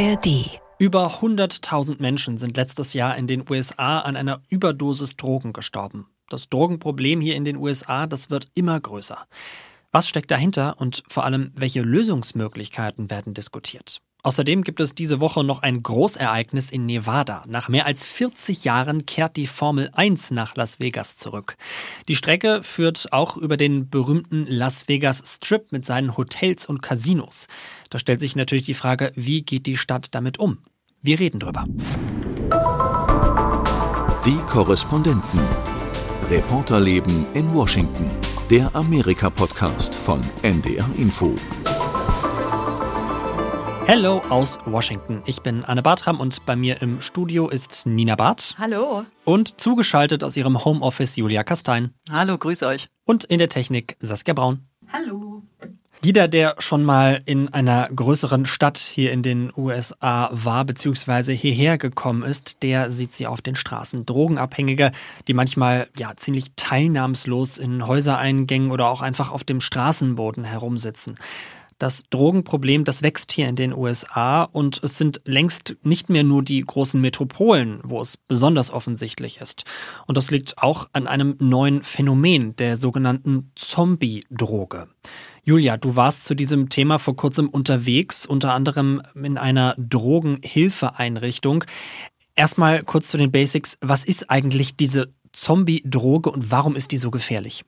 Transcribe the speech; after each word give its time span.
ARD. 0.00 0.60
Über 0.78 1.20
100.000 1.20 2.00
Menschen 2.00 2.38
sind 2.38 2.56
letztes 2.56 2.92
Jahr 2.92 3.16
in 3.16 3.26
den 3.26 3.44
USA 3.50 3.98
an 3.98 4.14
einer 4.14 4.42
Überdosis 4.48 5.16
Drogen 5.16 5.52
gestorben. 5.52 6.06
Das 6.28 6.48
Drogenproblem 6.48 7.20
hier 7.20 7.34
in 7.34 7.44
den 7.44 7.56
USA, 7.56 8.06
das 8.06 8.30
wird 8.30 8.46
immer 8.54 8.78
größer. 8.78 9.26
Was 9.90 10.08
steckt 10.08 10.30
dahinter 10.30 10.76
und 10.78 11.02
vor 11.08 11.24
allem, 11.24 11.50
welche 11.56 11.82
Lösungsmöglichkeiten 11.82 13.10
werden 13.10 13.34
diskutiert? 13.34 14.00
Außerdem 14.28 14.62
gibt 14.62 14.78
es 14.80 14.94
diese 14.94 15.22
Woche 15.22 15.42
noch 15.42 15.62
ein 15.62 15.82
Großereignis 15.82 16.70
in 16.70 16.84
Nevada. 16.84 17.44
Nach 17.48 17.70
mehr 17.70 17.86
als 17.86 18.04
40 18.04 18.62
Jahren 18.62 19.06
kehrt 19.06 19.36
die 19.36 19.46
Formel 19.46 19.88
1 19.94 20.32
nach 20.32 20.54
Las 20.54 20.80
Vegas 20.80 21.16
zurück. 21.16 21.56
Die 22.08 22.14
Strecke 22.14 22.62
führt 22.62 23.10
auch 23.10 23.38
über 23.38 23.56
den 23.56 23.88
berühmten 23.88 24.44
Las 24.46 24.86
Vegas 24.86 25.22
Strip 25.24 25.72
mit 25.72 25.86
seinen 25.86 26.18
Hotels 26.18 26.66
und 26.66 26.82
Casinos. 26.82 27.46
Da 27.88 27.98
stellt 27.98 28.20
sich 28.20 28.36
natürlich 28.36 28.66
die 28.66 28.74
Frage, 28.74 29.12
wie 29.14 29.40
geht 29.40 29.64
die 29.64 29.78
Stadt 29.78 30.08
damit 30.14 30.38
um? 30.38 30.58
Wir 31.00 31.18
reden 31.20 31.40
drüber. 31.40 31.64
Die 34.26 34.38
Korrespondenten. 34.46 35.40
Reporterleben 36.28 37.24
in 37.32 37.54
Washington. 37.54 38.10
Der 38.50 38.76
Amerika-Podcast 38.76 39.96
von 39.96 40.20
NDR 40.42 40.90
Info. 40.98 41.34
Hello 43.90 44.20
aus 44.28 44.58
Washington. 44.66 45.22
Ich 45.24 45.40
bin 45.40 45.64
Anne 45.64 45.80
Bartram 45.80 46.20
und 46.20 46.44
bei 46.44 46.56
mir 46.56 46.82
im 46.82 47.00
Studio 47.00 47.48
ist 47.48 47.86
Nina 47.86 48.16
Barth. 48.16 48.54
Hallo. 48.58 49.06
Und 49.24 49.58
zugeschaltet 49.62 50.22
aus 50.22 50.36
ihrem 50.36 50.62
Homeoffice 50.62 51.16
Julia 51.16 51.42
Kastein. 51.42 51.94
Hallo, 52.10 52.36
grüß 52.36 52.64
euch. 52.64 52.88
Und 53.06 53.24
in 53.24 53.38
der 53.38 53.48
Technik 53.48 53.96
Saskia 54.00 54.34
Braun. 54.34 54.66
Hallo. 54.92 55.42
Jeder, 56.04 56.28
der 56.28 56.56
schon 56.58 56.84
mal 56.84 57.22
in 57.24 57.48
einer 57.48 57.88
größeren 57.88 58.44
Stadt 58.44 58.76
hier 58.76 59.10
in 59.10 59.22
den 59.22 59.50
USA 59.56 60.28
war 60.32 60.66
bzw. 60.66 61.34
hierher 61.34 61.78
gekommen 61.78 62.22
ist, 62.22 62.62
der 62.62 62.90
sieht 62.90 63.14
sie 63.14 63.26
auf 63.26 63.40
den 63.40 63.56
Straßen. 63.56 64.04
Drogenabhängige, 64.04 64.92
die 65.26 65.34
manchmal 65.34 65.88
ja 65.98 66.12
ziemlich 66.14 66.52
teilnahmslos 66.56 67.56
in 67.56 67.86
Häusereingängen 67.86 68.70
oder 68.70 68.88
auch 68.88 69.00
einfach 69.00 69.32
auf 69.32 69.44
dem 69.44 69.62
Straßenboden 69.62 70.44
herumsitzen. 70.44 71.16
Das 71.78 72.02
Drogenproblem, 72.10 72.82
das 72.82 73.02
wächst 73.02 73.30
hier 73.30 73.48
in 73.48 73.54
den 73.54 73.72
USA 73.72 74.42
und 74.42 74.82
es 74.82 74.98
sind 74.98 75.20
längst 75.24 75.76
nicht 75.82 76.10
mehr 76.10 76.24
nur 76.24 76.42
die 76.42 76.60
großen 76.60 77.00
Metropolen, 77.00 77.80
wo 77.84 78.00
es 78.00 78.16
besonders 78.16 78.72
offensichtlich 78.72 79.40
ist. 79.40 79.64
Und 80.06 80.16
das 80.16 80.32
liegt 80.32 80.58
auch 80.58 80.88
an 80.92 81.06
einem 81.06 81.36
neuen 81.38 81.84
Phänomen, 81.84 82.56
der 82.56 82.76
sogenannten 82.76 83.52
Zombie-Droge. 83.54 84.88
Julia, 85.44 85.76
du 85.76 85.94
warst 85.94 86.24
zu 86.24 86.34
diesem 86.34 86.68
Thema 86.68 86.98
vor 86.98 87.14
kurzem 87.14 87.48
unterwegs, 87.48 88.26
unter 88.26 88.54
anderem 88.54 89.00
in 89.14 89.38
einer 89.38 89.76
Drogenhilfeeinrichtung. 89.78 91.62
Erstmal 92.34 92.82
kurz 92.82 93.08
zu 93.08 93.18
den 93.18 93.30
Basics. 93.30 93.78
Was 93.80 94.04
ist 94.04 94.30
eigentlich 94.30 94.76
diese 94.76 95.12
Zombie-Droge 95.32 96.30
und 96.30 96.50
warum 96.50 96.74
ist 96.74 96.90
die 96.90 96.98
so 96.98 97.12
gefährlich? 97.12 97.64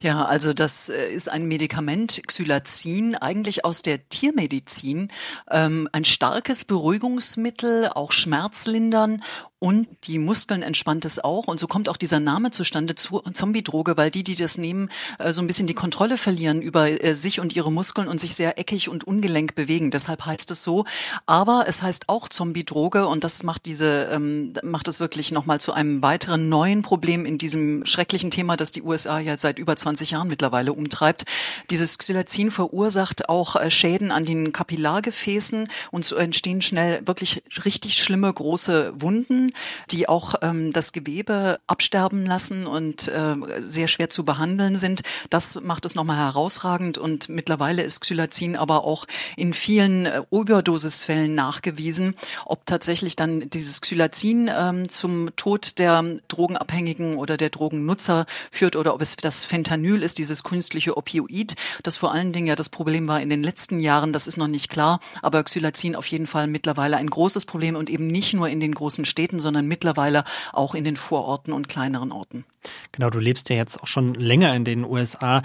Ja, 0.00 0.24
also 0.24 0.52
das 0.52 0.88
äh, 0.88 1.10
ist 1.10 1.28
ein 1.28 1.46
Medikament, 1.46 2.22
Xylazin, 2.26 3.14
eigentlich 3.14 3.64
aus 3.64 3.82
der 3.82 4.08
Tiermedizin. 4.08 5.08
Ähm, 5.50 5.88
ein 5.92 6.04
starkes 6.04 6.64
Beruhigungsmittel, 6.64 7.88
auch 7.88 8.12
schmerzlindern 8.12 9.22
und 9.64 9.88
die 10.04 10.18
Muskeln 10.18 10.60
entspannt 10.60 11.06
es 11.06 11.24
auch. 11.24 11.46
Und 11.46 11.58
so 11.58 11.66
kommt 11.66 11.88
auch 11.88 11.96
dieser 11.96 12.20
Name 12.20 12.50
zustande, 12.50 12.94
Zombie-Droge, 12.96 13.96
weil 13.96 14.10
die, 14.10 14.22
die 14.22 14.34
das 14.34 14.58
nehmen, 14.58 14.90
äh, 15.18 15.32
so 15.32 15.40
ein 15.40 15.46
bisschen 15.46 15.66
die 15.66 15.72
Kontrolle 15.72 16.18
verlieren 16.18 16.60
über 16.60 17.02
äh, 17.02 17.14
sich 17.14 17.40
und 17.40 17.56
ihre 17.56 17.72
Muskeln 17.72 18.06
und 18.06 18.20
sich 18.20 18.34
sehr 18.34 18.58
eckig 18.58 18.90
und 18.90 19.04
ungelenk 19.04 19.54
bewegen. 19.54 19.90
Deshalb 19.90 20.26
heißt 20.26 20.50
es 20.50 20.62
so. 20.62 20.84
Aber 21.24 21.64
es 21.66 21.80
heißt 21.80 22.10
auch 22.10 22.28
Zombie-Droge 22.28 23.06
und 23.06 23.24
das 23.24 23.42
macht 23.42 23.64
diese, 23.64 24.10
ähm, 24.12 24.52
macht 24.62 24.86
es 24.86 25.00
wirklich 25.00 25.32
nochmal 25.32 25.62
zu 25.62 25.72
einem 25.72 26.02
weiteren 26.02 26.50
neuen 26.50 26.82
Problem 26.82 27.24
in 27.24 27.38
diesem 27.38 27.86
schrecklichen 27.86 28.30
Thema, 28.30 28.58
das 28.58 28.70
die 28.70 28.82
USA 28.82 29.18
ja 29.18 29.38
seit 29.38 29.58
über 29.58 29.76
20 29.76 30.10
Jahren 30.10 30.28
mittlerweile 30.28 30.74
umtreibt. 30.74 31.24
Dieses 31.70 31.96
Xylazin 31.96 32.50
verursacht 32.50 33.30
auch 33.30 33.56
äh, 33.56 33.70
Schäden 33.70 34.10
an 34.10 34.26
den 34.26 34.52
Kapillargefäßen 34.52 35.68
und 35.90 36.04
so 36.04 36.16
entstehen 36.16 36.60
schnell 36.60 37.00
wirklich 37.06 37.42
richtig 37.64 37.96
schlimme 37.96 38.30
große 38.30 38.92
Wunden 39.00 39.52
die 39.90 40.08
auch 40.08 40.34
ähm, 40.42 40.72
das 40.72 40.92
Gewebe 40.92 41.58
absterben 41.66 42.26
lassen 42.26 42.66
und 42.66 43.08
äh, 43.08 43.36
sehr 43.60 43.88
schwer 43.88 44.10
zu 44.10 44.24
behandeln 44.24 44.76
sind. 44.76 45.02
Das 45.30 45.60
macht 45.60 45.84
es 45.84 45.94
nochmal 45.94 46.16
herausragend 46.16 46.98
und 46.98 47.28
mittlerweile 47.28 47.82
ist 47.82 48.00
Xylazin 48.00 48.56
aber 48.56 48.84
auch 48.84 49.06
in 49.36 49.54
vielen 49.54 50.06
äh, 50.06 50.22
Überdosisfällen 50.30 51.34
nachgewiesen. 51.34 52.14
Ob 52.44 52.66
tatsächlich 52.66 53.16
dann 53.16 53.48
dieses 53.50 53.80
Xylazin 53.80 54.50
ähm, 54.54 54.88
zum 54.88 55.34
Tod 55.36 55.78
der 55.78 56.02
Drogenabhängigen 56.28 57.16
oder 57.16 57.36
der 57.36 57.50
Drogennutzer 57.50 58.26
führt 58.50 58.76
oder 58.76 58.94
ob 58.94 59.02
es 59.02 59.16
das 59.16 59.44
Fentanyl 59.44 60.02
ist, 60.02 60.18
dieses 60.18 60.42
künstliche 60.42 60.96
Opioid, 60.96 61.54
das 61.82 61.96
vor 61.96 62.12
allen 62.12 62.32
Dingen 62.32 62.46
ja 62.46 62.56
das 62.56 62.68
Problem 62.68 63.08
war 63.08 63.20
in 63.20 63.30
den 63.30 63.42
letzten 63.42 63.80
Jahren, 63.80 64.12
das 64.12 64.26
ist 64.26 64.36
noch 64.36 64.48
nicht 64.48 64.68
klar, 64.68 65.00
aber 65.22 65.42
Xylazin 65.42 65.96
auf 65.96 66.06
jeden 66.06 66.26
Fall 66.26 66.46
mittlerweile 66.46 66.96
ein 66.96 67.08
großes 67.08 67.46
Problem 67.46 67.76
und 67.76 67.90
eben 67.90 68.06
nicht 68.06 68.34
nur 68.34 68.48
in 68.48 68.60
den 68.60 68.74
großen 68.74 69.04
Städten, 69.04 69.33
sondern 69.40 69.66
mittlerweile 69.66 70.24
auch 70.52 70.74
in 70.74 70.84
den 70.84 70.96
Vororten 70.96 71.52
und 71.52 71.68
kleineren 71.68 72.12
Orten. 72.12 72.44
Genau, 72.92 73.10
du 73.10 73.18
lebst 73.18 73.50
ja 73.50 73.56
jetzt 73.56 73.82
auch 73.82 73.86
schon 73.86 74.14
länger 74.14 74.54
in 74.54 74.64
den 74.64 74.84
USA. 74.84 75.42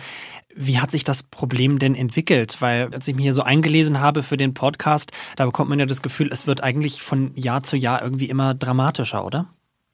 Wie 0.55 0.79
hat 0.79 0.91
sich 0.91 1.03
das 1.03 1.23
Problem 1.23 1.79
denn 1.79 1.95
entwickelt? 1.95 2.57
Weil 2.61 2.93
als 2.93 3.07
ich 3.07 3.15
mich 3.15 3.23
hier 3.23 3.33
so 3.33 3.43
eingelesen 3.43 3.99
habe 3.99 4.23
für 4.23 4.37
den 4.37 4.53
Podcast, 4.53 5.11
da 5.35 5.45
bekommt 5.45 5.69
man 5.69 5.79
ja 5.79 5.85
das 5.85 6.01
Gefühl, 6.01 6.29
es 6.31 6.47
wird 6.47 6.61
eigentlich 6.61 7.01
von 7.01 7.31
Jahr 7.35 7.63
zu 7.63 7.77
Jahr 7.77 8.01
irgendwie 8.01 8.29
immer 8.29 8.53
dramatischer, 8.53 9.25
oder? 9.25 9.47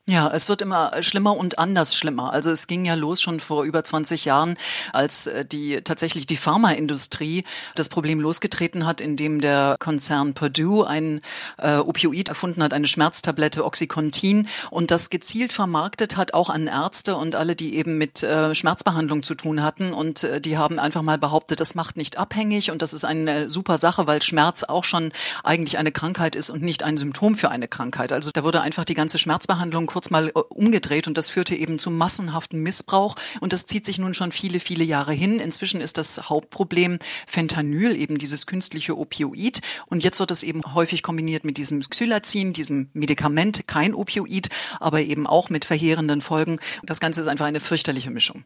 Ja, 0.07 0.29
es 0.31 0.49
wird 0.49 0.61
immer 0.61 1.01
schlimmer 1.01 1.35
und 1.35 1.57
anders 1.57 1.95
schlimmer. 1.95 2.31
Also 2.31 2.51
es 2.51 2.67
ging 2.67 2.85
ja 2.85 2.93
los 2.93 3.23
schon 3.23 3.39
vor 3.39 3.63
über 3.63 3.83
20 3.83 4.23
Jahren, 4.25 4.55
als 4.93 5.25
äh, 5.25 5.45
die 5.45 5.81
tatsächlich 5.83 6.27
die 6.27 6.37
Pharmaindustrie 6.37 7.43
das 7.73 7.89
Problem 7.89 8.19
losgetreten 8.19 8.85
hat, 8.85 9.01
indem 9.01 9.41
der 9.41 9.77
Konzern 9.79 10.35
Purdue 10.35 10.85
ein 10.87 11.21
äh, 11.57 11.77
Opioid 11.77 12.29
erfunden 12.29 12.61
hat, 12.61 12.71
eine 12.71 12.85
Schmerztablette 12.85 13.65
Oxycontin 13.65 14.47
und 14.69 14.91
das 14.91 15.09
gezielt 15.09 15.51
vermarktet 15.51 16.17
hat, 16.17 16.35
auch 16.35 16.51
an 16.51 16.67
Ärzte 16.67 17.15
und 17.15 17.33
alle, 17.33 17.55
die 17.55 17.75
eben 17.75 17.97
mit 17.97 18.21
äh, 18.21 18.53
Schmerzbehandlung 18.53 19.23
zu 19.23 19.33
tun 19.33 19.63
hatten. 19.63 19.91
Und 19.91 20.23
äh, 20.23 20.39
die 20.39 20.59
haben 20.59 20.77
einfach 20.77 21.01
mal 21.01 21.17
behauptet, 21.17 21.59
das 21.59 21.73
macht 21.73 21.97
nicht 21.97 22.19
abhängig 22.19 22.69
und 22.69 22.83
das 22.83 22.93
ist 22.93 23.05
eine 23.05 23.49
super 23.49 23.79
Sache, 23.79 24.05
weil 24.05 24.21
Schmerz 24.21 24.61
auch 24.65 24.83
schon 24.83 25.11
eigentlich 25.43 25.79
eine 25.79 25.91
Krankheit 25.91 26.35
ist 26.35 26.51
und 26.51 26.61
nicht 26.61 26.83
ein 26.83 26.97
Symptom 26.97 27.33
für 27.33 27.49
eine 27.49 27.67
Krankheit. 27.67 28.13
Also 28.13 28.29
da 28.31 28.43
wurde 28.43 28.61
einfach 28.61 28.85
die 28.85 28.93
ganze 28.93 29.17
Schmerzbehandlung 29.17 29.94
kurz 29.95 30.09
mal 30.09 30.27
äh, 30.27 30.31
umgedreht 30.49 31.07
und 31.07 31.17
das 31.17 31.29
führte 31.29 31.55
eben 31.55 31.79
zu 31.79 31.89
massenhaften 31.89 32.61
Missbrauch 32.61 33.15
und 33.39 33.53
das 33.53 33.65
zieht 33.65 33.85
sich 33.85 33.97
nun 33.97 34.13
schon 34.13 34.33
viele, 34.33 34.59
viele 34.59 34.83
Jahre 34.83 35.13
hin. 35.13 35.39
Inzwischen 35.39 35.79
ist 35.79 35.97
das 35.97 36.29
Hauptproblem 36.29 36.99
Fentanyl, 37.25 37.95
eben 37.95 38.17
dieses 38.17 38.45
künstliche 38.45 38.97
Opioid 38.97 39.61
und 39.85 40.03
jetzt 40.03 40.19
wird 40.19 40.31
es 40.31 40.43
eben 40.43 40.63
häufig 40.73 41.01
kombiniert 41.01 41.45
mit 41.45 41.55
diesem 41.55 41.79
Xylazin, 41.79 42.51
diesem 42.51 42.89
Medikament, 42.91 43.69
kein 43.69 43.93
Opioid, 43.93 44.49
aber 44.81 44.99
eben 44.99 45.27
auch 45.27 45.49
mit 45.49 45.63
verheerenden 45.63 46.19
Folgen. 46.19 46.59
Das 46.83 46.99
Ganze 46.99 47.21
ist 47.21 47.29
einfach 47.29 47.45
eine 47.45 47.61
fürchterliche 47.61 48.11
Mischung. 48.11 48.43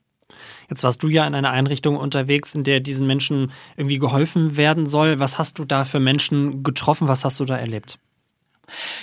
Jetzt 0.70 0.84
warst 0.84 1.02
du 1.02 1.08
ja 1.08 1.26
in 1.26 1.34
einer 1.34 1.50
Einrichtung 1.50 1.98
unterwegs, 1.98 2.54
in 2.54 2.64
der 2.64 2.80
diesen 2.80 3.08
Menschen 3.08 3.52
irgendwie 3.76 3.98
geholfen 3.98 4.56
werden 4.56 4.86
soll. 4.86 5.18
Was 5.18 5.40
hast 5.40 5.58
du 5.58 5.66
da 5.66 5.84
für 5.84 6.00
Menschen 6.00 6.62
getroffen? 6.62 7.08
Was 7.08 7.26
hast 7.26 7.40
du 7.40 7.46
da 7.46 7.58
erlebt? 7.58 7.98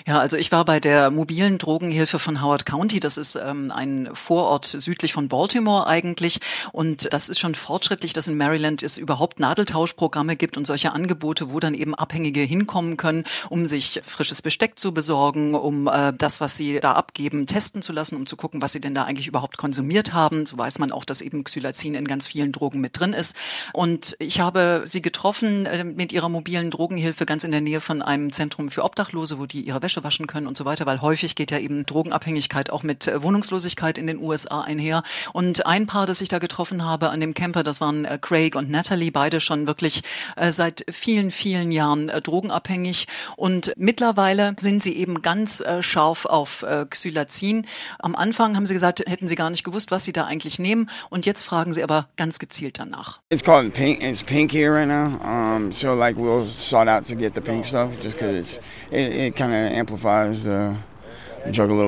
Ja, 0.07 0.19
also 0.19 0.37
ich 0.37 0.53
war 0.53 0.65
bei 0.65 0.81
der 0.81 1.11
mobilen 1.11 1.59
Drogenhilfe 1.59 2.19
von 2.19 2.43
Howard 2.43 2.67
County. 2.67 3.01
Das 3.01 3.17
ist 3.17 3.37
ähm, 3.37 3.71
ein 3.71 4.09
Vorort 4.13 4.67
südlich 4.67 5.13
von 5.13 5.29
Baltimore 5.29 5.87
eigentlich. 5.87 6.41
Und 6.73 7.13
das 7.13 7.29
ist 7.29 7.39
schon 7.39 7.55
fortschrittlich, 7.55 8.13
dass 8.13 8.29
in 8.29 8.37
Maryland 8.37 8.83
es 8.83 8.99
überhaupt 8.99 9.41
Nadeltauschprogramme 9.41 10.37
gibt 10.37 10.57
und 10.57 10.67
solche 10.67 10.93
Angebote, 10.93 11.51
wo 11.51 11.61
dann 11.61 11.75
eben 11.75 11.95
Abhängige 11.95 12.41
hinkommen 12.41 12.97
können, 12.97 13.25
um 13.49 13.65
sich 13.65 14.01
frisches 14.05 14.43
Besteck 14.43 14.79
zu 14.79 14.93
besorgen, 14.93 15.55
um 15.55 15.89
äh, 15.89 16.13
das, 16.17 16.41
was 16.41 16.57
sie 16.57 16.81
da 16.81 16.93
abgeben, 16.93 17.47
testen 17.47 17.83
zu 17.83 17.93
lassen, 17.93 18.17
um 18.17 18.27
zu 18.27 18.37
gucken, 18.37 18.63
was 18.63 18.73
sie 18.73 18.81
denn 18.81 18.95
da 18.95 19.05
eigentlich 19.05 19.27
überhaupt 19.27 19.57
konsumiert 19.57 20.13
haben. 20.13 20.47
So 20.47 20.59
weiß 20.59 20.79
man 20.79 20.93
auch, 20.93 21.05
dass 21.05 21.21
eben 21.21 21.45
Xylazin 21.45 21.95
in 21.95 22.07
ganz 22.07 22.27
vielen 22.27 22.53
Drogen 22.53 22.81
mit 22.81 22.99
drin 22.99 23.13
ist. 23.13 23.37
Und 23.73 24.17
ich 24.19 24.41
habe 24.41 24.83
sie 24.85 25.03
getroffen 25.03 25.67
äh, 25.67 25.85
mit 25.85 26.13
ihrer 26.13 26.29
mobilen 26.29 26.71
Drogenhilfe 26.71 27.27
ganz 27.27 27.45
in 27.45 27.53
der 27.53 27.61
Nähe 27.61 27.81
von 27.81 28.03
einem 28.03 28.33
Zentrum 28.33 28.69
für 28.69 28.85
Obdachlose, 28.85 29.39
wo 29.39 29.47
die 29.47 29.56
die 29.57 29.67
ihre 29.67 29.83
Wäsche 29.83 30.05
waschen 30.05 30.27
können 30.27 30.47
und 30.47 30.57
so 30.57 30.65
weiter, 30.65 30.87
weil 30.87 31.01
häufig 31.01 31.35
geht 31.35 31.51
ja 31.51 31.59
eben 31.59 31.87
Drogenabhängigkeit 31.87 32.71
auch 32.71 32.83
mit 32.83 33.09
äh, 33.09 33.23
Wohnungslosigkeit 33.23 33.99
in 33.99 34.07
den 34.07 34.19
USA 34.19 34.61
einher. 34.61 35.03
Und 35.33 35.67
ein 35.67 35.87
Paar, 35.87 36.07
das 36.07 36.21
ich 36.21 36.29
da 36.29 36.39
getroffen 36.39 36.85
habe 36.85 37.11
an 37.11 37.21
dem 37.21 37.35
Camper, 37.35 37.65
das 37.65 37.81
waren 37.81 38.05
äh, 38.05 38.19
Craig 38.21 38.55
und 38.55 38.71
Natalie, 38.71 39.11
beide 39.11 39.41
schon 39.41 39.67
wirklich 39.67 40.03
äh, 40.37 40.53
seit 40.53 40.85
vielen, 40.91 41.31
vielen 41.31 41.73
Jahren 41.73 42.09
drogenabhängig. 42.09 43.07
Und 43.37 43.73
mittlerweile 43.77 44.55
sind 44.59 44.83
sie 44.83 44.97
eben 44.97 45.23
ganz 45.23 45.63
scharf 45.81 46.27
auf 46.27 46.65
Xylazin. 46.91 47.67
Am 47.99 48.15
Anfang 48.15 48.57
haben 48.57 48.67
sie 48.67 48.75
gesagt, 48.75 49.01
hätten 49.07 49.29
sie 49.29 49.35
gar 49.35 49.51
nicht 49.51 49.65
gewusst, 49.65 49.91
was 49.91 50.05
sie 50.05 50.13
da 50.13 50.27
eigentlich 50.27 50.59
nehmen. 50.59 50.91
Und 51.11 51.27
jetzt 51.27 51.43
fragen 51.43 51.73
sie 51.73 51.83
aber 51.83 52.09
ganz 52.17 52.39
gezielt 52.39 52.79
danach. 52.79 53.21
It's 53.31 53.43
called 53.43 53.73
pink. 53.73 54.03
It's 54.03 54.23
pink 54.23 54.53
here 54.53 54.73
right 54.73 54.89
now. 54.89 55.19
Um, 55.23 55.73
so 55.73 55.95
like 55.95 56.17
we'll 56.17 56.47
sought 56.47 56.89
out 56.89 57.07
to 57.07 57.15
get 57.15 57.35
the 57.35 57.41
pink 57.41 57.65
stuff 57.67 57.91
just 58.03 58.19
because 58.19 58.35
it's 58.35 58.61
it, 58.91 59.13
it 59.13 59.37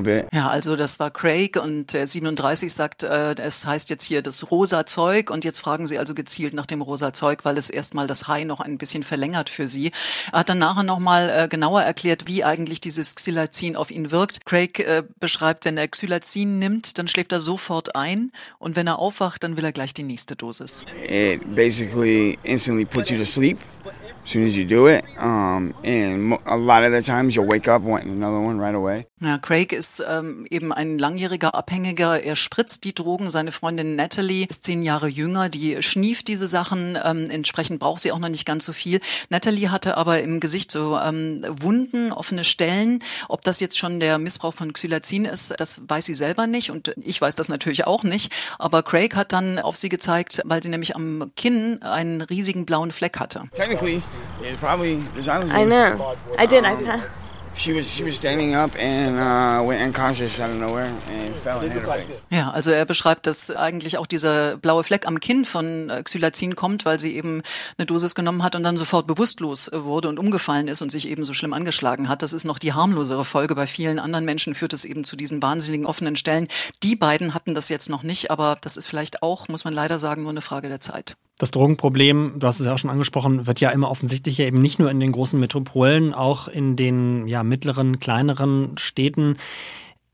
bit. 0.02 0.26
Ja, 0.32 0.48
also 0.48 0.76
das 0.76 1.00
war 1.00 1.10
Craig 1.10 1.56
und 1.56 1.92
der 1.92 2.06
37 2.06 2.72
sagt, 2.72 3.02
äh, 3.02 3.34
es 3.34 3.66
heißt 3.66 3.90
jetzt 3.90 4.04
hier 4.04 4.22
das 4.22 4.50
rosa 4.50 4.86
Zeug 4.86 5.30
und 5.30 5.44
jetzt 5.44 5.58
fragen 5.58 5.86
sie 5.86 5.98
also 5.98 6.14
gezielt 6.14 6.54
nach 6.54 6.66
dem 6.66 6.82
rosa 6.82 7.12
Zeug, 7.12 7.44
weil 7.44 7.58
es 7.58 7.70
erstmal 7.70 8.06
das 8.06 8.28
High 8.28 8.44
noch 8.44 8.60
ein 8.60 8.78
bisschen 8.78 9.02
verlängert 9.02 9.48
für 9.48 9.66
sie. 9.66 9.92
Er 10.32 10.40
hat 10.40 10.48
dann 10.48 10.58
nachher 10.58 10.82
nochmal 10.82 11.30
äh, 11.30 11.48
genauer 11.48 11.82
erklärt, 11.82 12.26
wie 12.26 12.44
eigentlich 12.44 12.80
dieses 12.80 13.14
Xylazin 13.14 13.76
auf 13.76 13.90
ihn 13.90 14.10
wirkt. 14.10 14.44
Craig 14.44 14.78
äh, 14.80 15.02
beschreibt, 15.20 15.64
wenn 15.64 15.76
er 15.76 15.88
Xylazin 15.88 16.58
nimmt, 16.58 16.98
dann 16.98 17.08
schläft 17.08 17.32
er 17.32 17.40
sofort 17.40 17.96
ein 17.96 18.32
und 18.58 18.76
wenn 18.76 18.86
er 18.86 18.98
aufwacht, 18.98 19.42
dann 19.42 19.56
will 19.56 19.64
er 19.64 19.72
gleich 19.72 19.94
die 19.94 20.02
nächste 20.02 20.36
Dosis. 20.36 20.84
It 21.06 21.54
basically 21.54 22.38
instantly 22.42 22.84
puts 22.84 23.10
you 23.10 23.18
to 23.18 23.24
sleep 23.24 23.58
as 24.24 24.30
soon 24.30 24.46
as 24.46 24.56
you 24.56 24.64
do 24.64 24.88
it. 24.88 25.04
Um, 25.18 25.74
and 25.84 26.38
a 26.46 26.56
lot 26.56 26.84
of 26.84 26.92
the 26.92 27.02
times 27.02 27.34
you'll 27.34 27.48
wake 27.48 27.68
up 27.68 27.82
wanting 27.82 28.10
another 28.10 28.38
one 28.38 28.60
right 28.60 28.74
away. 28.74 29.06
Ja, 29.20 29.38
Craig 29.38 29.72
ist 29.72 30.04
ähm, 30.08 30.46
eben 30.48 30.72
ein 30.72 30.96
langjähriger 30.96 31.54
Abhängiger. 31.54 32.22
Er 32.22 32.36
spritzt 32.36 32.84
die 32.84 32.94
Drogen. 32.94 33.30
Seine 33.30 33.50
Freundin 33.50 33.96
Natalie 33.96 34.46
ist 34.48 34.62
zehn 34.62 34.82
Jahre 34.82 35.08
jünger. 35.08 35.48
Die 35.48 35.82
schnieft 35.82 36.28
diese 36.28 36.46
Sachen. 36.46 36.96
Ähm, 37.04 37.28
entsprechend 37.28 37.80
braucht 37.80 38.00
sie 38.00 38.12
auch 38.12 38.20
noch 38.20 38.28
nicht 38.28 38.46
ganz 38.46 38.64
so 38.64 38.72
viel. 38.72 39.00
Natalie 39.28 39.70
hatte 39.70 39.96
aber 39.96 40.20
im 40.20 40.38
Gesicht 40.38 40.70
so 40.70 40.96
ähm, 40.98 41.44
Wunden, 41.48 42.12
offene 42.12 42.44
Stellen. 42.44 43.00
Ob 43.28 43.42
das 43.42 43.58
jetzt 43.58 43.76
schon 43.76 43.98
der 43.98 44.18
Missbrauch 44.18 44.54
von 44.54 44.72
Xylazin 44.72 45.24
ist, 45.24 45.52
das 45.58 45.80
weiß 45.88 46.04
sie 46.04 46.14
selber 46.14 46.46
nicht. 46.46 46.70
Und 46.70 46.94
ich 47.02 47.20
weiß 47.20 47.34
das 47.34 47.48
natürlich 47.48 47.88
auch 47.88 48.04
nicht. 48.04 48.32
Aber 48.58 48.84
Craig 48.84 49.16
hat 49.16 49.32
dann 49.32 49.58
auf 49.58 49.74
sie 49.74 49.88
gezeigt, 49.88 50.42
weil 50.44 50.62
sie 50.62 50.68
nämlich 50.68 50.94
am 50.94 51.32
Kinn 51.34 51.82
einen 51.82 52.20
riesigen 52.20 52.66
blauen 52.66 52.92
Fleck 52.92 53.18
hatte. 53.18 53.44
Technically, 53.56 54.00
it's 54.42 54.58
probably 54.60 55.02
dishonest. 55.14 55.52
I 55.52 55.64
know. 55.64 56.16
I 56.38 56.46
did. 56.46 56.64
I 56.64 56.74
passed. 56.74 57.08
She 57.58 57.74
was 57.74 57.90
she 57.90 58.04
was 58.04 58.14
standing 58.14 58.54
up 58.54 58.70
and 58.78 59.18
uh, 59.18 59.60
went 59.66 59.82
unconscious 59.82 60.38
out 60.38 60.50
of 60.50 60.60
nowhere 60.60 60.92
and 61.10 61.34
fell 61.34 61.58
and 61.58 61.72
hit 61.72 61.82
her 61.82 61.88
face. 61.88 62.22
Ja, 62.30 62.50
also 62.50 62.70
er 62.70 62.84
beschreibt, 62.84 63.26
dass 63.26 63.50
eigentlich 63.50 63.98
auch 63.98 64.06
dieser 64.06 64.56
blaue 64.58 64.84
Fleck 64.84 65.08
am 65.08 65.18
Kinn 65.18 65.44
von 65.44 65.90
äh, 65.90 66.00
Xylazin 66.04 66.54
kommt, 66.54 66.84
weil 66.84 67.00
sie 67.00 67.16
eben 67.16 67.42
eine 67.76 67.86
Dosis 67.86 68.14
genommen 68.14 68.44
hat 68.44 68.54
und 68.54 68.62
dann 68.62 68.76
sofort 68.76 69.08
bewusstlos 69.08 69.70
wurde 69.74 70.08
und 70.08 70.20
umgefallen 70.20 70.68
ist 70.68 70.82
und 70.82 70.92
sich 70.92 71.08
eben 71.08 71.24
so 71.24 71.34
schlimm 71.34 71.52
angeschlagen 71.52 72.08
hat. 72.08 72.22
Das 72.22 72.32
ist 72.32 72.44
noch 72.44 72.60
die 72.60 72.74
harmlosere 72.74 73.24
Folge. 73.24 73.56
Bei 73.56 73.66
vielen 73.66 73.98
anderen 73.98 74.24
Menschen 74.24 74.54
führt 74.54 74.72
es 74.72 74.84
eben 74.84 75.02
zu 75.02 75.16
diesen 75.16 75.42
wahnsinnigen 75.42 75.84
offenen 75.84 76.14
Stellen. 76.14 76.46
Die 76.84 76.94
beiden 76.94 77.34
hatten 77.34 77.56
das 77.56 77.70
jetzt 77.70 77.88
noch 77.88 78.04
nicht, 78.04 78.30
aber 78.30 78.56
das 78.60 78.76
ist 78.76 78.86
vielleicht 78.86 79.24
auch, 79.24 79.48
muss 79.48 79.64
man 79.64 79.74
leider 79.74 79.98
sagen, 79.98 80.22
nur 80.22 80.30
eine 80.30 80.42
Frage 80.42 80.68
der 80.68 80.80
Zeit. 80.80 81.16
Das 81.38 81.52
Drogenproblem, 81.52 82.34
du 82.38 82.46
hast 82.46 82.58
es 82.58 82.66
ja 82.66 82.74
auch 82.74 82.78
schon 82.78 82.90
angesprochen, 82.90 83.46
wird 83.46 83.60
ja 83.60 83.70
immer 83.70 83.90
offensichtlicher, 83.90 84.44
eben 84.44 84.60
nicht 84.60 84.80
nur 84.80 84.90
in 84.90 84.98
den 84.98 85.12
großen 85.12 85.38
Metropolen, 85.38 86.12
auch 86.12 86.48
in 86.48 86.74
den 86.74 87.28
ja, 87.28 87.44
mittleren, 87.44 88.00
kleineren 88.00 88.76
Städten. 88.76 89.36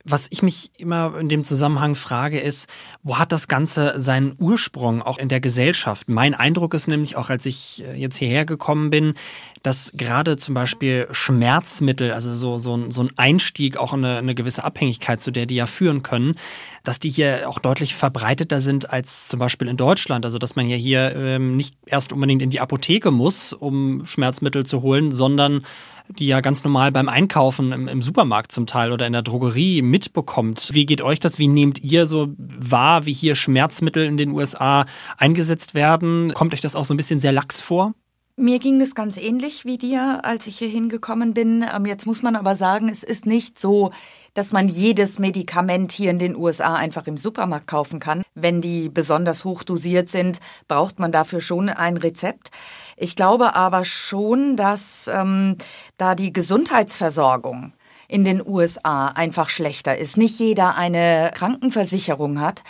Was 0.07 0.27
ich 0.31 0.43
mich 0.43 0.71
immer 0.77 1.19
in 1.19 1.31
dem 1.31 1.45
Zusammenhang 1.45 1.95
frage, 1.95 2.39
ist, 2.39 2.69
wo 3.03 3.19
hat 3.19 3.33
das 3.33 3.49
Ganze 3.49 3.99
seinen 3.99 4.37
Ursprung 4.39 5.01
auch 5.01 5.17
in 5.17 5.31
der 5.31 5.41
Gesellschaft? 5.41 6.11
Mein 6.11 6.35
Eindruck 6.35 6.75
ist 6.75 6.89
nämlich 6.89 7.17
auch, 7.17 7.31
als 7.31 7.47
ich 7.47 7.83
äh, 7.83 7.99
jetzt 7.99 8.19
hierher 8.19 8.45
gekommen 8.45 8.91
bin, 8.91 9.15
dass 9.63 9.93
gerade 9.97 10.37
zum 10.37 10.55
Beispiel 10.55 11.09
Schmerzmittel, 11.11 12.13
also 12.13 12.35
so, 12.35 12.59
so, 12.59 12.77
ein, 12.77 12.91
so 12.91 13.03
ein 13.03 13.13
Einstieg, 13.17 13.79
auch 13.79 13.95
eine, 13.95 14.19
eine 14.19 14.35
gewisse 14.35 14.63
Abhängigkeit, 14.63 15.23
zu 15.23 15.31
der 15.31 15.47
die 15.47 15.55
ja 15.55 15.65
führen 15.65 16.03
können, 16.03 16.35
dass 16.83 17.01
die 17.01 17.09
hier 17.09 17.49
auch 17.49 17.59
deutlich 17.59 17.95
verbreiteter 17.95 18.61
sind 18.61 18.91
als 18.91 19.29
zum 19.29 19.41
Beispiel 19.41 19.69
in 19.69 19.79
Deutschland. 19.79 20.27
Also 20.27 20.37
dass 20.37 20.55
man 20.55 20.69
ja 20.69 20.77
hier 20.77 21.17
ähm, 21.17 21.57
nicht 21.57 21.77
erst 21.87 22.13
unbedingt 22.13 22.43
in 22.43 22.51
die 22.51 22.61
Apotheke 22.61 23.11
muss, 23.11 23.55
um 23.55 24.05
Schmerzmittel 24.05 24.67
zu 24.67 24.83
holen, 24.83 25.13
sondern 25.13 25.63
die 26.09 26.27
ja 26.27 26.41
ganz 26.41 26.65
normal 26.65 26.93
beim 26.93 27.09
Einkaufen 27.09 27.73
im, 27.73 27.89
im, 27.89 28.03
Supermarkt 28.03 28.53
zum 28.53 28.67
Teil 28.67 28.93
oder 28.93 29.07
in 29.07 29.13
der 29.13 29.23
Drogerie 29.23 29.83
mitbekommt. 29.83 30.71
Wie 30.73 30.87
geht 30.87 31.01
euch 31.01 31.21
das? 31.21 31.39
Wie 31.39 31.49
nehmt 31.49 31.83
ihr 31.83 32.07
so 32.07 32.29
wahr, 32.37 33.07
wie 33.07 33.13
hier 33.13 33.37
Schmerzmittel 33.37 34.05
in 34.05 34.17
den 34.17 34.31
USA 34.31 34.87
eingesetzt 35.17 35.75
werden? 35.75 36.35
Kommt 36.35 36.53
euch 36.53 36.61
das 36.61 36.77
auch 36.77 36.85
so 36.85 36.95
ein 36.95 36.99
bisschen 36.99 37.21
sehr 37.21 37.33
lax 37.33 37.61
vor? 37.61 37.95
Mir 38.37 38.59
ging 38.59 38.81
es 38.81 38.97
ganz 38.97 39.17
ähnlich 39.17 39.65
wie 39.65 39.79
dir, 39.79 40.25
als 40.25 40.49
ich 40.49 40.59
hier 40.59 40.69
hingekommen 40.69 41.35
bin. 41.35 41.65
Ähm, 41.73 41.87
jetzt 41.87 42.05
muss 42.05 42.21
man 42.21 42.35
aber 42.35 42.57
sagen, 42.57 42.89
es 42.89 43.05
ist 43.05 43.27
nicht 43.27 43.61
so, 43.61 43.93
dass 44.35 44.51
man 44.53 44.67
jedes 44.67 45.21
Medikament 45.21 45.93
hier 45.93 46.11
in 46.11 46.19
den 46.19 46.35
USA 46.35 46.75
einfach 46.75 47.07
im 47.07 47.17
Supermarkt 47.17 47.69
kaufen 47.69 48.01
kann. 48.01 48.25
Wenn 48.35 48.61
die 48.61 48.89
besonders 48.89 49.45
hoch 49.45 49.63
dosiert 49.63 50.11
sind, 50.11 50.41
braucht 50.67 50.99
man 50.99 51.13
dafür 51.13 51.41
schon 51.41 51.69
ein 51.69 51.97
Rezept. 51.97 52.51
Ich 52.97 53.15
glaube 53.15 53.55
aber 53.55 53.85
schon, 53.85 54.57
dass 54.57 55.07
ähm, 55.07 55.57
da 55.97 56.17
die 56.17 56.33
Gesundheitsversorgung 56.33 57.73
in 58.09 58.25
den 58.25 58.45
USA 58.45 59.09
einfach 59.11 59.49
schlechter 59.49 59.97
ist. 59.97 60.17
Nicht 60.17 60.41
jeder 60.41 60.75
eine 60.75 61.31
Krankenversicherung 61.37 62.41
hat 62.41 62.65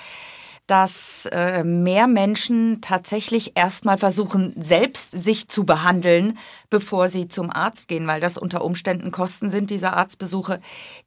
dass 0.67 1.27
äh, 1.31 1.63
mehr 1.63 2.07
Menschen 2.07 2.81
tatsächlich 2.81 3.53
erstmal 3.55 3.99
versuchen, 3.99 4.55
selbst 4.59 5.11
sich 5.11 5.49
zu 5.49 5.65
behandeln, 5.65 6.39
bevor 6.71 7.11
sie 7.11 7.29
zum 7.29 7.51
Arzt 7.51 7.89
gehen, 7.89 8.07
weil 8.07 8.21
das 8.21 8.39
unter 8.39 8.65
Umständen 8.65 9.11
Kosten 9.11 9.51
sind, 9.51 9.71
diese 9.71 9.93
Arztbesuche, 9.93 10.61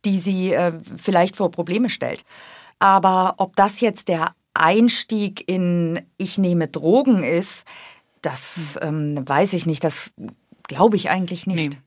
die 0.06 0.19
sie 0.19 0.54
äh, 0.54 0.74
vielleicht 0.98 1.36
vor 1.36 1.50
Probleme 1.50 1.89
stellt. 1.89 2.24
Aber 2.80 3.36
ob 3.38 3.56
das 3.56 3.81
jetzt 3.81 4.07
der 4.07 4.36
Einstieg 4.54 5.50
in 5.50 6.01
ich 6.18 6.38
nehme 6.38 6.68
Drogen 6.68 7.24
ist, 7.24 7.65
das 8.21 8.77
ähm, 8.81 9.27
weiß 9.27 9.54
ich 9.54 9.65
nicht. 9.65 9.83
Das 9.83 10.13
glaube 10.68 10.95
ich 10.95 11.09
eigentlich 11.09 11.48
nicht. 11.48 11.71
Nee. 11.71 11.77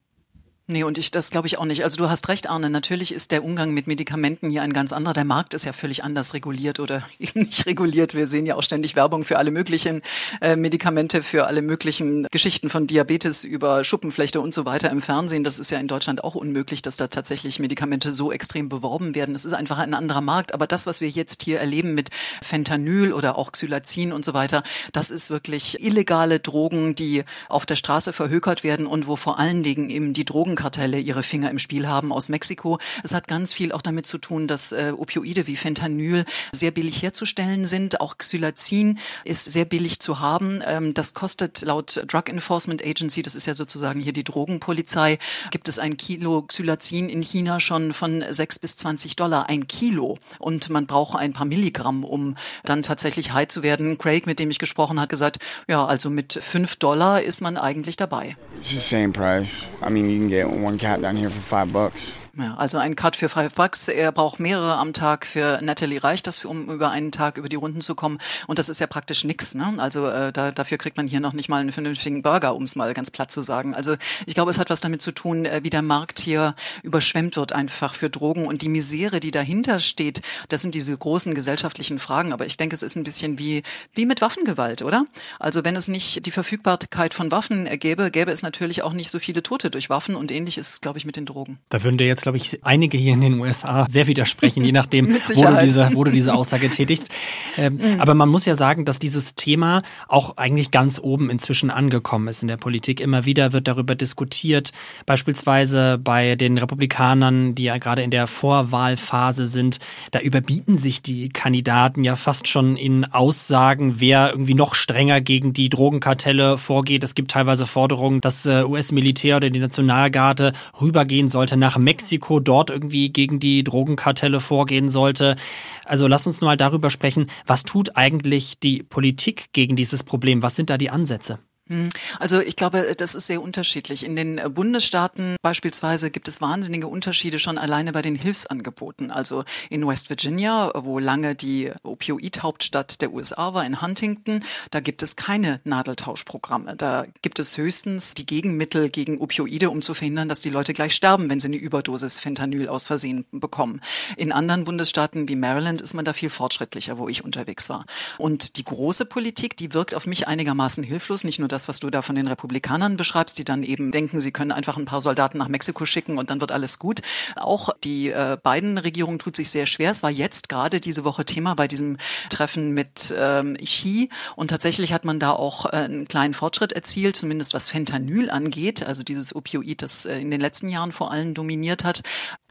Nee, 0.70 0.84
und 0.84 0.98
ich, 0.98 1.10
das 1.10 1.30
glaube 1.30 1.48
ich 1.48 1.58
auch 1.58 1.64
nicht. 1.64 1.82
Also 1.82 1.96
du 1.96 2.08
hast 2.08 2.28
recht, 2.28 2.48
Arne. 2.48 2.70
Natürlich 2.70 3.12
ist 3.12 3.32
der 3.32 3.42
Umgang 3.42 3.72
mit 3.72 3.88
Medikamenten 3.88 4.50
hier 4.50 4.62
ein 4.62 4.72
ganz 4.72 4.92
anderer. 4.92 5.14
Der 5.14 5.24
Markt 5.24 5.52
ist 5.52 5.64
ja 5.64 5.72
völlig 5.72 6.04
anders 6.04 6.32
reguliert 6.32 6.78
oder 6.78 7.02
eben 7.18 7.40
nicht 7.40 7.66
reguliert. 7.66 8.14
Wir 8.14 8.28
sehen 8.28 8.46
ja 8.46 8.54
auch 8.54 8.62
ständig 8.62 8.94
Werbung 8.94 9.24
für 9.24 9.38
alle 9.38 9.50
möglichen 9.50 10.00
äh, 10.40 10.54
Medikamente, 10.54 11.24
für 11.24 11.48
alle 11.48 11.62
möglichen 11.62 12.28
Geschichten 12.30 12.68
von 12.68 12.86
Diabetes 12.86 13.42
über 13.42 13.82
Schuppenflechte 13.82 14.40
und 14.40 14.54
so 14.54 14.64
weiter 14.64 14.90
im 14.90 15.02
Fernsehen. 15.02 15.42
Das 15.42 15.58
ist 15.58 15.72
ja 15.72 15.80
in 15.80 15.88
Deutschland 15.88 16.22
auch 16.22 16.36
unmöglich, 16.36 16.82
dass 16.82 16.96
da 16.96 17.08
tatsächlich 17.08 17.58
Medikamente 17.58 18.12
so 18.12 18.30
extrem 18.30 18.68
beworben 18.68 19.16
werden. 19.16 19.32
Das 19.32 19.44
ist 19.44 19.54
einfach 19.54 19.78
ein 19.78 19.92
anderer 19.92 20.20
Markt. 20.20 20.54
Aber 20.54 20.68
das, 20.68 20.86
was 20.86 21.00
wir 21.00 21.08
jetzt 21.08 21.42
hier 21.42 21.58
erleben 21.58 21.96
mit 21.96 22.10
Fentanyl 22.42 23.12
oder 23.12 23.36
auch 23.36 23.50
Xylazin 23.50 24.12
und 24.12 24.24
so 24.24 24.34
weiter, 24.34 24.62
das 24.92 25.10
ist 25.10 25.30
wirklich 25.30 25.82
illegale 25.84 26.38
Drogen, 26.38 26.94
die 26.94 27.24
auf 27.48 27.66
der 27.66 27.74
Straße 27.74 28.12
verhökert 28.12 28.62
werden 28.62 28.86
und 28.86 29.08
wo 29.08 29.16
vor 29.16 29.40
allen 29.40 29.64
Dingen 29.64 29.90
eben 29.90 30.12
die 30.12 30.24
Drogen 30.24 30.54
Drogenkartelle 30.60 30.98
ihre 30.98 31.22
Finger 31.22 31.50
im 31.50 31.58
Spiel 31.58 31.88
haben 31.88 32.12
aus 32.12 32.28
Mexiko. 32.28 32.78
Es 33.02 33.14
hat 33.14 33.28
ganz 33.28 33.54
viel 33.54 33.72
auch 33.72 33.80
damit 33.80 34.06
zu 34.06 34.18
tun, 34.18 34.46
dass 34.46 34.72
äh, 34.72 34.92
Opioide 34.96 35.46
wie 35.46 35.56
Fentanyl 35.56 36.24
sehr 36.52 36.70
billig 36.70 37.02
herzustellen 37.02 37.64
sind. 37.64 38.00
Auch 38.00 38.18
Xylazin 38.18 38.98
ist 39.24 39.50
sehr 39.50 39.64
billig 39.64 40.00
zu 40.00 40.20
haben. 40.20 40.62
Ähm, 40.66 40.92
das 40.92 41.14
kostet 41.14 41.62
laut 41.62 42.04
Drug 42.06 42.28
Enforcement 42.28 42.84
Agency, 42.84 43.22
das 43.22 43.34
ist 43.34 43.46
ja 43.46 43.54
sozusagen 43.54 44.00
hier 44.00 44.12
die 44.12 44.24
Drogenpolizei, 44.24 45.18
gibt 45.50 45.68
es 45.68 45.78
ein 45.78 45.96
Kilo 45.96 46.42
Xylazin 46.42 47.08
in 47.08 47.22
China 47.22 47.58
schon 47.58 47.92
von 47.92 48.22
6 48.28 48.58
bis 48.58 48.76
20 48.76 49.16
Dollar. 49.16 49.48
Ein 49.48 49.66
Kilo. 49.66 50.18
Und 50.38 50.68
man 50.68 50.86
braucht 50.86 51.18
ein 51.18 51.32
paar 51.32 51.46
Milligramm, 51.46 52.04
um 52.04 52.36
dann 52.64 52.82
tatsächlich 52.82 53.32
high 53.32 53.48
zu 53.48 53.62
werden. 53.62 53.96
Craig, 53.96 54.26
mit 54.26 54.38
dem 54.38 54.50
ich 54.50 54.58
gesprochen 54.58 55.00
habe, 55.00 55.08
gesagt, 55.08 55.38
ja, 55.68 55.86
also 55.86 56.10
mit 56.10 56.34
5 56.34 56.76
Dollar 56.76 57.22
ist 57.22 57.40
man 57.40 57.56
eigentlich 57.56 57.96
dabei. 57.96 58.36
It's 58.58 58.70
the 58.70 58.78
same 58.78 59.12
price. 59.12 59.70
I 59.82 59.90
mean, 59.90 60.10
you 60.10 60.18
can 60.18 60.28
get 60.28 60.49
one 60.52 60.78
cap 60.78 61.00
down 61.00 61.16
here 61.16 61.30
for 61.30 61.40
five 61.40 61.72
bucks. 61.72 62.12
Ja, 62.36 62.54
also 62.56 62.78
ein 62.78 62.96
Cut 62.96 63.16
für 63.16 63.28
Five 63.28 63.54
Bucks. 63.54 63.88
Er 63.88 64.12
braucht 64.12 64.40
mehrere 64.40 64.76
am 64.76 64.92
Tag. 64.92 65.26
Für 65.26 65.60
Natalie 65.62 66.02
reicht 66.02 66.26
das, 66.26 66.44
um 66.44 66.70
über 66.70 66.90
einen 66.90 67.12
Tag 67.12 67.38
über 67.38 67.48
die 67.48 67.56
Runden 67.56 67.80
zu 67.80 67.94
kommen. 67.94 68.18
Und 68.46 68.58
das 68.58 68.68
ist 68.68 68.80
ja 68.80 68.86
praktisch 68.86 69.24
nix. 69.24 69.54
Ne? 69.54 69.74
Also 69.78 70.06
äh, 70.06 70.32
da, 70.32 70.52
dafür 70.52 70.78
kriegt 70.78 70.96
man 70.96 71.06
hier 71.08 71.20
noch 71.20 71.32
nicht 71.32 71.48
mal 71.48 71.60
einen 71.60 71.72
vernünftigen 71.72 72.22
Burger, 72.22 72.54
um 72.54 72.62
es 72.62 72.76
mal 72.76 72.92
ganz 72.94 73.10
platt 73.10 73.32
zu 73.32 73.42
sagen. 73.42 73.74
Also 73.74 73.96
ich 74.26 74.34
glaube, 74.34 74.50
es 74.50 74.58
hat 74.58 74.70
was 74.70 74.80
damit 74.80 75.02
zu 75.02 75.12
tun, 75.12 75.44
äh, 75.44 75.60
wie 75.62 75.70
der 75.70 75.82
Markt 75.82 76.20
hier 76.20 76.54
überschwemmt 76.82 77.36
wird 77.36 77.52
einfach 77.52 77.94
für 77.94 78.10
Drogen 78.10 78.46
und 78.46 78.62
die 78.62 78.68
Misere, 78.68 79.20
die 79.20 79.30
dahinter 79.30 79.80
steht. 79.80 80.22
Das 80.48 80.62
sind 80.62 80.74
diese 80.74 80.96
großen 80.96 81.34
gesellschaftlichen 81.34 81.98
Fragen. 81.98 82.32
Aber 82.32 82.46
ich 82.46 82.56
denke, 82.56 82.74
es 82.74 82.82
ist 82.82 82.96
ein 82.96 83.04
bisschen 83.04 83.38
wie 83.38 83.62
wie 83.94 84.06
mit 84.06 84.20
Waffengewalt, 84.20 84.82
oder? 84.82 85.06
Also 85.38 85.64
wenn 85.64 85.76
es 85.76 85.88
nicht 85.88 86.26
die 86.26 86.30
Verfügbarkeit 86.30 87.14
von 87.14 87.30
Waffen 87.30 87.66
gäbe, 87.78 88.10
gäbe 88.10 88.30
es 88.30 88.42
natürlich 88.42 88.82
auch 88.82 88.92
nicht 88.92 89.10
so 89.10 89.18
viele 89.18 89.42
Tote 89.42 89.70
durch 89.70 89.90
Waffen. 89.90 90.14
Und 90.14 90.30
ähnlich 90.30 90.58
ist 90.58 90.72
es, 90.72 90.80
glaube 90.80 90.98
ich, 90.98 91.04
mit 91.04 91.16
den 91.16 91.26
Drogen. 91.26 91.58
Da 91.68 91.82
würden 91.82 91.98
dir 91.98 92.06
jetzt, 92.06 92.19
glaube 92.22 92.38
ich, 92.38 92.64
einige 92.64 92.98
hier 92.98 93.12
in 93.12 93.20
den 93.20 93.40
USA 93.40 93.86
sehr 93.88 94.06
widersprechen, 94.06 94.64
je 94.64 94.72
nachdem, 94.72 95.14
wo 95.34 95.42
du, 95.42 95.60
diese, 95.62 95.90
wo 95.94 96.04
du 96.04 96.10
diese 96.10 96.34
Aussage 96.34 96.70
tätigst. 96.70 97.08
Ähm, 97.56 97.74
mhm. 97.74 98.00
Aber 98.00 98.14
man 98.14 98.28
muss 98.28 98.44
ja 98.46 98.54
sagen, 98.54 98.84
dass 98.84 98.98
dieses 98.98 99.34
Thema 99.34 99.82
auch 100.08 100.36
eigentlich 100.36 100.70
ganz 100.70 100.98
oben 100.98 101.30
inzwischen 101.30 101.70
angekommen 101.70 102.28
ist 102.28 102.42
in 102.42 102.48
der 102.48 102.56
Politik. 102.56 103.00
Immer 103.00 103.24
wieder 103.24 103.52
wird 103.52 103.68
darüber 103.68 103.94
diskutiert, 103.94 104.72
beispielsweise 105.06 105.98
bei 106.02 106.36
den 106.36 106.58
Republikanern, 106.58 107.54
die 107.54 107.64
ja 107.64 107.78
gerade 107.78 108.02
in 108.02 108.10
der 108.10 108.26
Vorwahlphase 108.26 109.46
sind. 109.46 109.78
Da 110.10 110.20
überbieten 110.20 110.76
sich 110.76 111.02
die 111.02 111.28
Kandidaten 111.28 112.04
ja 112.04 112.16
fast 112.16 112.48
schon 112.48 112.76
in 112.76 113.04
Aussagen, 113.04 113.96
wer 113.98 114.30
irgendwie 114.30 114.54
noch 114.54 114.74
strenger 114.74 115.20
gegen 115.20 115.52
die 115.52 115.68
Drogenkartelle 115.68 116.58
vorgeht. 116.58 117.04
Es 117.04 117.14
gibt 117.14 117.30
teilweise 117.30 117.66
Forderungen, 117.66 118.20
dass 118.20 118.46
äh, 118.46 118.64
US-Militär 118.64 119.36
oder 119.36 119.50
die 119.50 119.58
Nationalgarde 119.58 120.52
rübergehen 120.80 121.28
sollte 121.28 121.56
nach 121.56 121.78
Mexiko, 121.78 122.09
dort 122.18 122.70
irgendwie 122.70 123.10
gegen 123.10 123.40
die 123.40 123.64
Drogenkartelle 123.64 124.40
vorgehen 124.40 124.88
sollte. 124.88 125.36
Also 125.84 126.06
lass 126.06 126.26
uns 126.26 126.40
mal 126.40 126.56
darüber 126.56 126.90
sprechen, 126.90 127.30
was 127.46 127.64
tut 127.64 127.96
eigentlich 127.96 128.58
die 128.58 128.82
Politik 128.82 129.52
gegen 129.52 129.76
dieses 129.76 130.02
Problem? 130.02 130.42
Was 130.42 130.56
sind 130.56 130.70
da 130.70 130.78
die 130.78 130.90
Ansätze? 130.90 131.38
Hm. 131.70 131.88
Also 132.18 132.40
ich 132.40 132.56
glaube, 132.56 132.94
das 132.96 133.14
ist 133.14 133.28
sehr 133.28 133.40
unterschiedlich. 133.40 134.04
In 134.04 134.16
den 134.16 134.40
Bundesstaaten 134.52 135.36
beispielsweise 135.40 136.10
gibt 136.10 136.26
es 136.26 136.40
wahnsinnige 136.40 136.88
Unterschiede 136.88 137.38
schon 137.38 137.58
alleine 137.58 137.92
bei 137.92 138.02
den 138.02 138.16
Hilfsangeboten. 138.16 139.12
Also 139.12 139.44
in 139.70 139.86
West 139.86 140.10
Virginia, 140.10 140.72
wo 140.74 140.98
lange 140.98 141.36
die 141.36 141.70
Opioid-Hauptstadt 141.84 143.00
der 143.00 143.12
USA 143.12 143.54
war, 143.54 143.64
in 143.64 143.80
Huntington, 143.80 144.42
da 144.72 144.80
gibt 144.80 145.04
es 145.04 145.14
keine 145.14 145.60
Nadeltauschprogramme. 145.62 146.74
Da 146.74 147.06
gibt 147.22 147.38
es 147.38 147.56
höchstens 147.56 148.14
die 148.14 148.26
Gegenmittel 148.26 148.90
gegen 148.90 149.18
Opioide, 149.18 149.70
um 149.70 149.80
zu 149.80 149.94
verhindern, 149.94 150.28
dass 150.28 150.40
die 150.40 150.50
Leute 150.50 150.72
gleich 150.72 150.96
sterben, 150.96 151.30
wenn 151.30 151.38
sie 151.38 151.46
eine 151.46 151.56
Überdosis 151.56 152.18
Fentanyl 152.18 152.68
aus 152.68 152.88
Versehen 152.88 153.26
bekommen. 153.30 153.80
In 154.16 154.32
anderen 154.32 154.64
Bundesstaaten 154.64 155.28
wie 155.28 155.36
Maryland 155.36 155.80
ist 155.80 155.94
man 155.94 156.04
da 156.04 156.14
viel 156.14 156.30
fortschrittlicher, 156.30 156.98
wo 156.98 157.08
ich 157.08 157.24
unterwegs 157.24 157.68
war. 157.68 157.86
Und 158.18 158.56
die 158.56 158.64
große 158.64 159.04
Politik, 159.04 159.56
die 159.56 159.72
wirkt 159.72 159.94
auf 159.94 160.06
mich 160.06 160.26
einigermaßen 160.26 160.82
hilflos, 160.82 161.22
nicht 161.22 161.38
nur 161.38 161.46
das 161.46 161.59
das, 161.60 161.68
was 161.68 161.80
du 161.80 161.90
da 161.90 162.00
von 162.00 162.14
den 162.14 162.26
Republikanern 162.26 162.96
beschreibst, 162.96 163.38
die 163.38 163.44
dann 163.44 163.62
eben 163.62 163.92
denken, 163.92 164.18
sie 164.18 164.32
können 164.32 164.50
einfach 164.50 164.78
ein 164.78 164.86
paar 164.86 165.02
Soldaten 165.02 165.36
nach 165.36 165.48
Mexiko 165.48 165.84
schicken 165.84 166.16
und 166.16 166.30
dann 166.30 166.40
wird 166.40 166.52
alles 166.52 166.78
gut. 166.78 167.02
Auch 167.36 167.68
die 167.84 168.10
äh, 168.10 168.38
beiden 168.42 168.78
Regierungen 168.78 169.18
tut 169.18 169.36
sich 169.36 169.50
sehr 169.50 169.66
schwer. 169.66 169.90
Es 169.90 170.02
war 170.02 170.10
jetzt 170.10 170.48
gerade 170.48 170.80
diese 170.80 171.04
Woche 171.04 171.26
Thema 171.26 171.54
bei 171.54 171.68
diesem 171.68 171.98
Treffen 172.30 172.72
mit 172.72 173.14
ähm, 173.16 173.58
Xi 173.62 174.08
und 174.36 174.48
tatsächlich 174.48 174.94
hat 174.94 175.04
man 175.04 175.20
da 175.20 175.32
auch 175.32 175.66
äh, 175.66 175.76
einen 175.76 176.08
kleinen 176.08 176.32
Fortschritt 176.32 176.72
erzielt, 176.72 177.16
zumindest 177.16 177.52
was 177.52 177.68
Fentanyl 177.68 178.30
angeht, 178.30 178.82
also 178.82 179.02
dieses 179.02 179.36
Opioid, 179.36 179.82
das 179.82 180.06
äh, 180.06 180.18
in 180.18 180.30
den 180.30 180.40
letzten 180.40 180.70
Jahren 180.70 180.92
vor 180.92 181.12
allem 181.12 181.34
dominiert 181.34 181.84
hat. 181.84 182.00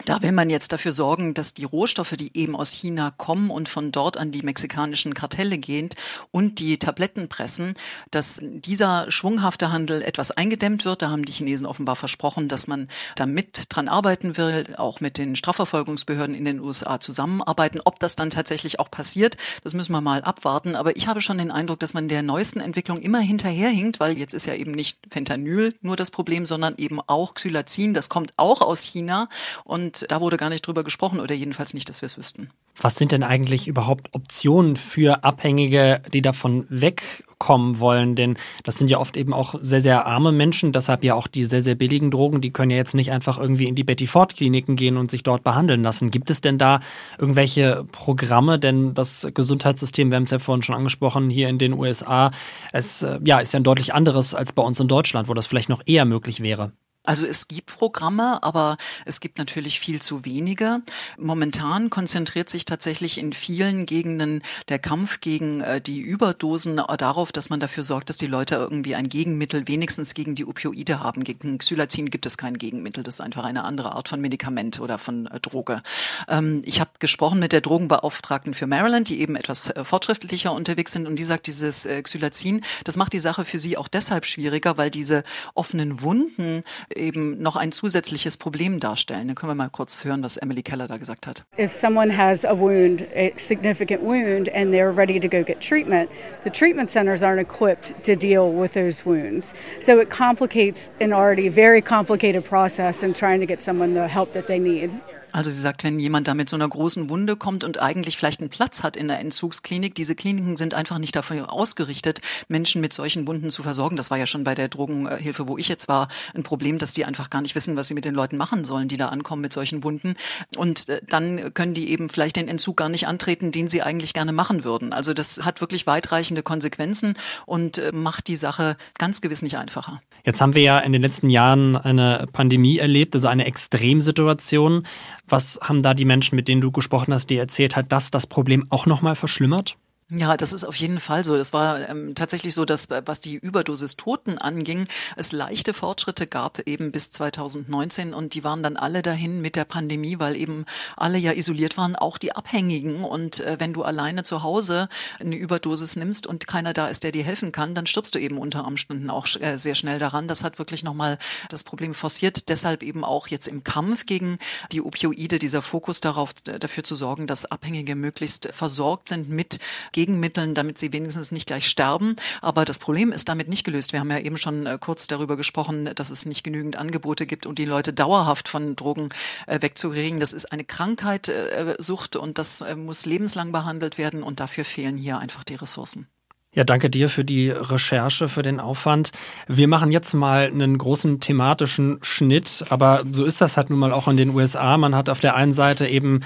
Da 0.05 0.21
will 0.21 0.33
man 0.33 0.51
jetzt 0.51 0.71
dafür 0.71 0.91
sorgen, 0.91 1.33
dass 1.33 1.55
die 1.55 1.65
Rohstoffe, 1.65 2.15
die 2.15 2.37
eben 2.37 2.55
aus 2.55 2.71
China 2.71 3.11
kommen 3.17 3.49
und 3.49 3.69
von 3.69 3.91
dort 3.91 4.17
an 4.17 4.31
die 4.31 4.43
mexikanischen 4.43 5.15
Kartelle 5.15 5.57
gehen 5.57 5.89
und 6.29 6.59
die 6.59 6.77
Tablettenpressen, 6.77 7.73
dass 8.11 8.39
dieser 8.41 8.98
schwunghafte 9.09 9.71
Handel 9.71 10.01
etwas 10.01 10.31
eingedämmt 10.31 10.85
wird. 10.85 11.01
Da 11.01 11.09
haben 11.09 11.25
die 11.25 11.31
Chinesen 11.31 11.65
offenbar 11.65 11.95
versprochen, 11.95 12.47
dass 12.47 12.67
man 12.67 12.87
damit 13.15 13.65
dran 13.69 13.87
arbeiten 13.87 14.37
will, 14.37 14.73
auch 14.77 14.99
mit 14.99 15.17
den 15.17 15.35
Strafverfolgungsbehörden 15.35 16.35
in 16.35 16.45
den 16.45 16.59
USA 16.59 16.99
zusammenarbeiten. 16.99 17.81
Ob 17.83 17.99
das 17.99 18.15
dann 18.15 18.29
tatsächlich 18.29 18.79
auch 18.79 18.91
passiert, 18.91 19.37
das 19.63 19.73
müssen 19.73 19.91
wir 19.91 20.01
mal 20.01 20.21
abwarten. 20.23 20.75
Aber 20.75 20.95
ich 20.95 21.07
habe 21.07 21.21
schon 21.21 21.37
den 21.37 21.51
Eindruck, 21.51 21.79
dass 21.79 21.93
man 21.93 22.07
der 22.07 22.23
neuesten 22.23 22.59
Entwicklung 22.59 22.99
immer 22.99 23.19
hinterherhinkt, 23.19 23.99
weil 23.99 24.17
jetzt 24.17 24.33
ist 24.33 24.45
ja 24.45 24.55
eben 24.55 24.71
nicht 24.71 24.97
Fentanyl 25.09 25.75
nur 25.81 25.95
das 25.95 26.11
Problem, 26.11 26.45
sondern 26.45 26.75
eben 26.77 26.99
auch 27.07 27.33
Xylazin. 27.33 27.93
Das 27.93 28.09
kommt 28.09 28.33
auch 28.37 28.61
aus 28.61 28.83
China 28.83 29.29
und 29.63 30.05
da 30.09 30.21
wurde 30.21 30.37
gar 30.37 30.49
nicht 30.49 30.65
drüber 30.65 30.83
gesprochen 30.83 31.19
oder 31.19 31.35
jedenfalls 31.35 31.73
nicht, 31.73 31.89
dass 31.89 32.01
wir 32.01 32.07
es 32.07 32.17
wüssten. 32.17 32.49
Was 32.81 32.95
sind 32.95 33.11
denn 33.11 33.23
eigentlich 33.23 33.67
überhaupt 33.67 34.09
Optionen 34.13 34.77
für 34.77 35.23
Abhängige, 35.25 36.01
die 36.13 36.21
davon 36.21 36.65
wegkommen 36.69 37.79
wollen? 37.79 38.15
Denn 38.15 38.37
das 38.63 38.77
sind 38.77 38.89
ja 38.89 38.99
oft 38.99 39.17
eben 39.17 39.33
auch 39.33 39.55
sehr, 39.59 39.81
sehr 39.81 40.07
arme 40.07 40.31
Menschen, 40.31 40.71
deshalb 40.71 41.03
ja 41.03 41.13
auch 41.13 41.27
die 41.27 41.43
sehr, 41.43 41.61
sehr 41.61 41.75
billigen 41.75 42.09
Drogen, 42.09 42.39
die 42.39 42.51
können 42.51 42.71
ja 42.71 42.77
jetzt 42.77 42.95
nicht 42.95 43.11
einfach 43.11 43.37
irgendwie 43.37 43.67
in 43.67 43.75
die 43.75 43.83
Betty 43.83 44.07
Ford 44.07 44.35
Kliniken 44.35 44.77
gehen 44.77 44.95
und 44.95 45.11
sich 45.11 45.23
dort 45.23 45.43
behandeln 45.43 45.83
lassen. 45.83 46.09
Gibt 46.09 46.29
es 46.29 46.39
denn 46.39 46.57
da 46.57 46.79
irgendwelche 47.17 47.85
Programme? 47.91 48.59
Denn 48.59 48.93
das 48.93 49.27
Gesundheitssystem, 49.33 50.09
wir 50.09 50.15
haben 50.15 50.23
es 50.23 50.31
ja 50.31 50.39
vorhin 50.39 50.61
schon 50.61 50.75
angesprochen, 50.75 51.29
hier 51.29 51.49
in 51.49 51.57
den 51.57 51.73
USA, 51.73 52.31
es 52.71 53.03
äh, 53.03 53.19
ja, 53.25 53.39
ist 53.39 53.53
ja 53.53 53.59
ein 53.59 53.63
deutlich 53.63 53.93
anderes 53.93 54.33
als 54.33 54.53
bei 54.53 54.61
uns 54.61 54.79
in 54.79 54.87
Deutschland, 54.87 55.27
wo 55.27 55.33
das 55.33 55.47
vielleicht 55.47 55.69
noch 55.69 55.81
eher 55.85 56.05
möglich 56.05 56.41
wäre. 56.41 56.71
Also 57.09 57.25
es 57.25 57.47
gibt 57.47 57.75
Programme, 57.75 58.43
aber 58.43 58.77
es 59.03 59.19
gibt 59.19 59.39
natürlich 59.39 59.79
viel 59.79 59.99
zu 59.99 60.25
wenige. 60.25 60.83
Momentan 61.17 61.89
konzentriert 61.89 62.51
sich 62.51 62.65
tatsächlich 62.65 63.17
in 63.17 63.33
vielen 63.33 63.87
Gegenden 63.87 64.43
der 64.67 64.77
Kampf 64.77 65.19
gegen 65.19 65.61
äh, 65.61 65.81
die 65.81 66.01
Überdosen 66.01 66.79
darauf, 66.99 67.31
dass 67.31 67.49
man 67.49 67.59
dafür 67.59 67.83
sorgt, 67.83 68.09
dass 68.09 68.17
die 68.17 68.27
Leute 68.27 68.57
irgendwie 68.57 68.93
ein 68.93 69.09
Gegenmittel 69.09 69.67
wenigstens 69.67 70.13
gegen 70.13 70.35
die 70.35 70.45
Opioide 70.45 70.99
haben. 70.99 71.23
Gegen 71.23 71.57
Xylazin 71.57 72.11
gibt 72.11 72.27
es 72.27 72.37
kein 72.37 72.59
Gegenmittel. 72.59 73.01
Das 73.01 73.15
ist 73.15 73.21
einfach 73.21 73.43
eine 73.43 73.63
andere 73.63 73.93
Art 73.93 74.07
von 74.07 74.21
Medikament 74.21 74.79
oder 74.79 74.99
von 74.99 75.25
äh, 75.25 75.39
Droge. 75.39 75.81
Ähm, 76.27 76.61
ich 76.63 76.79
habe 76.79 76.91
gesprochen 76.99 77.39
mit 77.39 77.53
der 77.53 77.61
Drogenbeauftragten 77.61 78.53
für 78.53 78.67
Maryland, 78.67 79.09
die 79.09 79.19
eben 79.19 79.35
etwas 79.35 79.71
äh, 79.71 79.83
fortschrittlicher 79.83 80.53
unterwegs 80.53 80.91
sind 80.91 81.07
und 81.07 81.17
die 81.17 81.23
sagt, 81.23 81.47
dieses 81.47 81.87
Xylazin, 82.03 82.61
das 82.83 82.97
macht 82.97 83.13
die 83.13 83.19
Sache 83.19 83.45
für 83.45 83.57
sie 83.57 83.77
auch 83.77 83.87
deshalb 83.87 84.27
schwieriger, 84.27 84.77
weil 84.77 84.91
diese 84.91 85.23
offenen 85.55 86.03
Wunden 86.03 86.63
eben 86.99 87.41
noch 87.41 87.55
ein 87.55 87.71
zusätzliches 87.71 88.37
Problem 88.37 88.79
darstellen. 88.79 89.27
Dann 89.27 89.35
können 89.35 89.51
wir 89.51 89.55
mal 89.55 89.69
kurz 89.69 90.05
hören, 90.05 90.23
was 90.23 90.37
Emily 90.37 90.61
Keller 90.61 90.87
da 90.87 90.97
gesagt 90.97 91.25
hat. 91.27 91.43
If 91.57 91.71
someone 91.71 92.15
has 92.15 92.45
a 92.45 92.53
wound, 92.53 93.03
a 93.15 93.31
significant 93.37 94.01
wound, 94.03 94.49
and 94.53 94.73
they're 94.73 94.95
ready 94.95 95.19
to 95.19 95.27
go 95.27 95.43
get 95.43 95.61
treatment, 95.61 96.09
the 96.43 96.49
treatment 96.49 96.89
centers 96.89 97.23
aren't 97.23 97.41
equipped 97.41 97.93
to 98.03 98.15
deal 98.15 98.51
with 98.51 98.73
those 98.73 99.05
wounds. 99.05 99.53
So 99.79 99.99
it 99.99 100.09
complicates 100.09 100.91
an 100.99 101.13
already 101.13 101.49
very 101.49 101.81
complicated 101.81 102.43
process 102.45 103.03
in 103.03 103.13
trying 103.13 103.39
to 103.39 103.45
get 103.45 103.61
someone 103.61 103.93
the 103.93 104.07
help 104.07 104.33
that 104.33 104.47
they 104.47 104.59
need. 104.59 104.91
Also 105.31 105.51
sie 105.51 105.61
sagt, 105.61 105.83
wenn 105.83 105.99
jemand 105.99 106.27
da 106.27 106.33
mit 106.33 106.49
so 106.49 106.55
einer 106.55 106.67
großen 106.67 107.09
Wunde 107.09 107.35
kommt 107.35 107.63
und 107.63 107.79
eigentlich 107.81 108.17
vielleicht 108.17 108.41
einen 108.41 108.49
Platz 108.49 108.83
hat 108.83 108.95
in 108.95 109.07
der 109.07 109.19
Entzugsklinik, 109.19 109.95
diese 109.95 110.15
Kliniken 110.15 110.57
sind 110.57 110.73
einfach 110.73 110.97
nicht 110.97 111.15
dafür 111.15 111.51
ausgerichtet, 111.51 112.21
Menschen 112.47 112.81
mit 112.81 112.93
solchen 112.93 113.27
Wunden 113.27 113.49
zu 113.49 113.63
versorgen. 113.63 113.95
Das 113.95 114.11
war 114.11 114.17
ja 114.17 114.27
schon 114.27 114.43
bei 114.43 114.55
der 114.55 114.67
Drogenhilfe, 114.67 115.47
wo 115.47 115.57
ich 115.57 115.67
jetzt 115.67 115.87
war, 115.87 116.07
ein 116.33 116.43
Problem, 116.43 116.77
dass 116.77 116.93
die 116.93 117.05
einfach 117.05 117.29
gar 117.29 117.41
nicht 117.41 117.55
wissen, 117.55 117.75
was 117.75 117.87
sie 117.87 117.93
mit 117.93 118.05
den 118.05 118.15
Leuten 118.15 118.37
machen 118.37 118.65
sollen, 118.65 118.87
die 118.87 118.97
da 118.97 119.09
ankommen 119.09 119.41
mit 119.41 119.53
solchen 119.53 119.83
Wunden. 119.83 120.15
Und 120.55 120.89
äh, 120.89 121.01
dann 121.07 121.53
können 121.53 121.73
die 121.73 121.89
eben 121.89 122.09
vielleicht 122.09 122.35
den 122.35 122.47
Entzug 122.47 122.77
gar 122.77 122.89
nicht 122.89 123.07
antreten, 123.07 123.51
den 123.51 123.67
sie 123.67 123.81
eigentlich 123.81 124.13
gerne 124.13 124.31
machen 124.31 124.63
würden. 124.63 124.93
Also 124.93 125.13
das 125.13 125.43
hat 125.43 125.61
wirklich 125.61 125.87
weitreichende 125.87 126.43
Konsequenzen 126.43 127.13
und 127.45 127.77
äh, 127.77 127.91
macht 127.93 128.27
die 128.27 128.35
Sache 128.35 128.77
ganz 128.97 129.21
gewiss 129.21 129.41
nicht 129.41 129.57
einfacher. 129.57 130.01
Jetzt 130.25 130.41
haben 130.41 130.53
wir 130.53 130.61
ja 130.61 130.79
in 130.79 130.91
den 130.91 131.01
letzten 131.01 131.29
Jahren 131.29 131.77
eine 131.77 132.27
Pandemie 132.31 132.77
erlebt, 132.77 133.15
also 133.15 133.27
eine 133.27 133.45
Extremsituation. 133.45 134.85
Was 135.29 135.59
haben 135.61 135.83
da 135.83 135.93
die 135.93 136.05
Menschen, 136.05 136.35
mit 136.35 136.47
denen 136.47 136.61
du 136.61 136.71
gesprochen 136.71 137.13
hast, 137.13 137.29
dir 137.29 137.39
erzählt, 137.39 137.75
hat 137.75 137.91
das 137.91 138.11
das 138.11 138.27
Problem 138.27 138.65
auch 138.69 138.85
nochmal 138.85 139.15
verschlimmert? 139.15 139.77
Ja, 140.11 140.37
das 140.37 140.53
ist 140.53 140.63
auf 140.63 140.75
jeden 140.77 140.99
Fall 140.99 141.23
so. 141.23 141.37
Das 141.37 141.53
war 141.53 141.87
ähm, 141.87 142.15
tatsächlich 142.15 142.55
so, 142.55 142.65
dass 142.65 142.89
was 142.89 143.19
die 143.19 143.35
Überdosis 143.35 143.95
Toten 143.95 144.39
anging, 144.39 144.87
es 145.15 145.31
leichte 145.31 145.71
Fortschritte 145.71 146.25
gab 146.25 146.67
eben 146.67 146.91
bis 146.91 147.11
2019 147.11 148.15
und 148.15 148.33
die 148.33 148.43
waren 148.43 148.63
dann 148.63 148.75
alle 148.75 149.03
dahin 149.03 149.39
mit 149.39 149.55
der 149.55 149.65
Pandemie, 149.65 150.17
weil 150.17 150.35
eben 150.35 150.65
alle 150.97 151.19
ja 151.19 151.33
isoliert 151.33 151.77
waren, 151.77 151.95
auch 151.95 152.17
die 152.17 152.35
Abhängigen. 152.35 153.03
Und 153.03 153.41
äh, 153.41 153.57
wenn 153.59 153.71
du 153.71 153.83
alleine 153.83 154.23
zu 154.23 154.41
Hause 154.41 154.89
eine 155.19 155.35
Überdosis 155.35 155.95
nimmst 155.95 156.25
und 156.25 156.47
keiner 156.47 156.73
da 156.73 156.87
ist, 156.87 157.03
der 157.03 157.11
dir 157.11 157.23
helfen 157.23 157.51
kann, 157.51 157.75
dann 157.75 157.85
stirbst 157.85 158.15
du 158.15 158.19
eben 158.19 158.39
unter 158.39 158.65
Umständen 158.65 159.11
auch 159.11 159.27
äh, 159.39 159.57
sehr 159.57 159.75
schnell 159.75 159.99
daran. 159.99 160.27
Das 160.27 160.43
hat 160.43 160.57
wirklich 160.57 160.83
nochmal 160.83 161.19
das 161.49 161.63
Problem 161.63 161.93
forciert. 161.93 162.49
Deshalb 162.49 162.81
eben 162.81 163.03
auch 163.03 163.27
jetzt 163.27 163.47
im 163.47 163.63
Kampf 163.63 164.07
gegen 164.07 164.39
die 164.71 164.81
Opioide 164.81 165.37
dieser 165.37 165.61
Fokus 165.61 166.01
darauf, 166.01 166.33
dafür 166.33 166.83
zu 166.83 166.95
sorgen, 166.95 167.27
dass 167.27 167.45
Abhängige 167.45 167.93
möglichst 167.93 168.49
versorgt 168.51 169.09
sind 169.09 169.29
mit 169.29 169.59
Gegenmitteln, 169.99 170.55
damit 170.55 170.77
sie 170.77 170.93
wenigstens 170.93 171.33
nicht 171.33 171.45
gleich 171.45 171.67
sterben. 171.67 172.15
Aber 172.41 172.63
das 172.63 172.79
Problem 172.79 173.11
ist 173.11 173.27
damit 173.27 173.49
nicht 173.49 173.65
gelöst. 173.65 173.91
Wir 173.91 173.99
haben 173.99 174.09
ja 174.09 174.19
eben 174.19 174.37
schon 174.37 174.65
äh, 174.65 174.77
kurz 174.79 175.07
darüber 175.07 175.35
gesprochen, 175.35 175.89
dass 175.93 176.09
es 176.09 176.25
nicht 176.25 176.45
genügend 176.45 176.77
Angebote 176.77 177.25
gibt 177.25 177.45
und 177.45 177.59
die 177.59 177.65
Leute 177.65 177.91
dauerhaft 177.91 178.47
von 178.47 178.77
Drogen 178.77 179.09
äh, 179.45 179.61
wegzukriegen. 179.61 180.21
Das 180.21 180.31
ist 180.31 180.53
eine 180.53 180.63
Krankheit, 180.63 181.27
äh, 181.27 181.75
Sucht 181.79 182.15
und 182.15 182.37
das 182.37 182.63
muss 182.77 183.05
lebenslang 183.05 183.51
behandelt 183.51 183.97
werden 183.97 184.23
und 184.23 184.39
dafür 184.39 184.63
fehlen 184.63 184.95
hier 184.95 185.19
einfach 185.19 185.43
die 185.43 185.55
Ressourcen. 185.55 186.07
Ja, 186.55 186.63
danke 186.63 186.89
dir 186.89 187.09
für 187.09 187.25
die 187.25 187.49
Recherche, 187.49 188.29
für 188.29 188.41
den 188.41 188.61
Aufwand. 188.61 189.11
Wir 189.47 189.67
machen 189.67 189.91
jetzt 189.91 190.13
mal 190.13 190.47
einen 190.47 190.77
großen 190.77 191.19
thematischen 191.19 191.99
Schnitt, 192.03 192.63
aber 192.69 193.03
so 193.11 193.25
ist 193.25 193.41
das 193.41 193.57
halt 193.57 193.69
nun 193.69 193.79
mal 193.79 193.91
auch 193.91 194.07
in 194.07 194.17
den 194.17 194.29
USA. 194.29 194.77
Man 194.77 194.95
hat 194.95 195.09
auf 195.09 195.19
der 195.19 195.35
einen 195.35 195.53
Seite 195.53 195.87
eben 195.87 196.21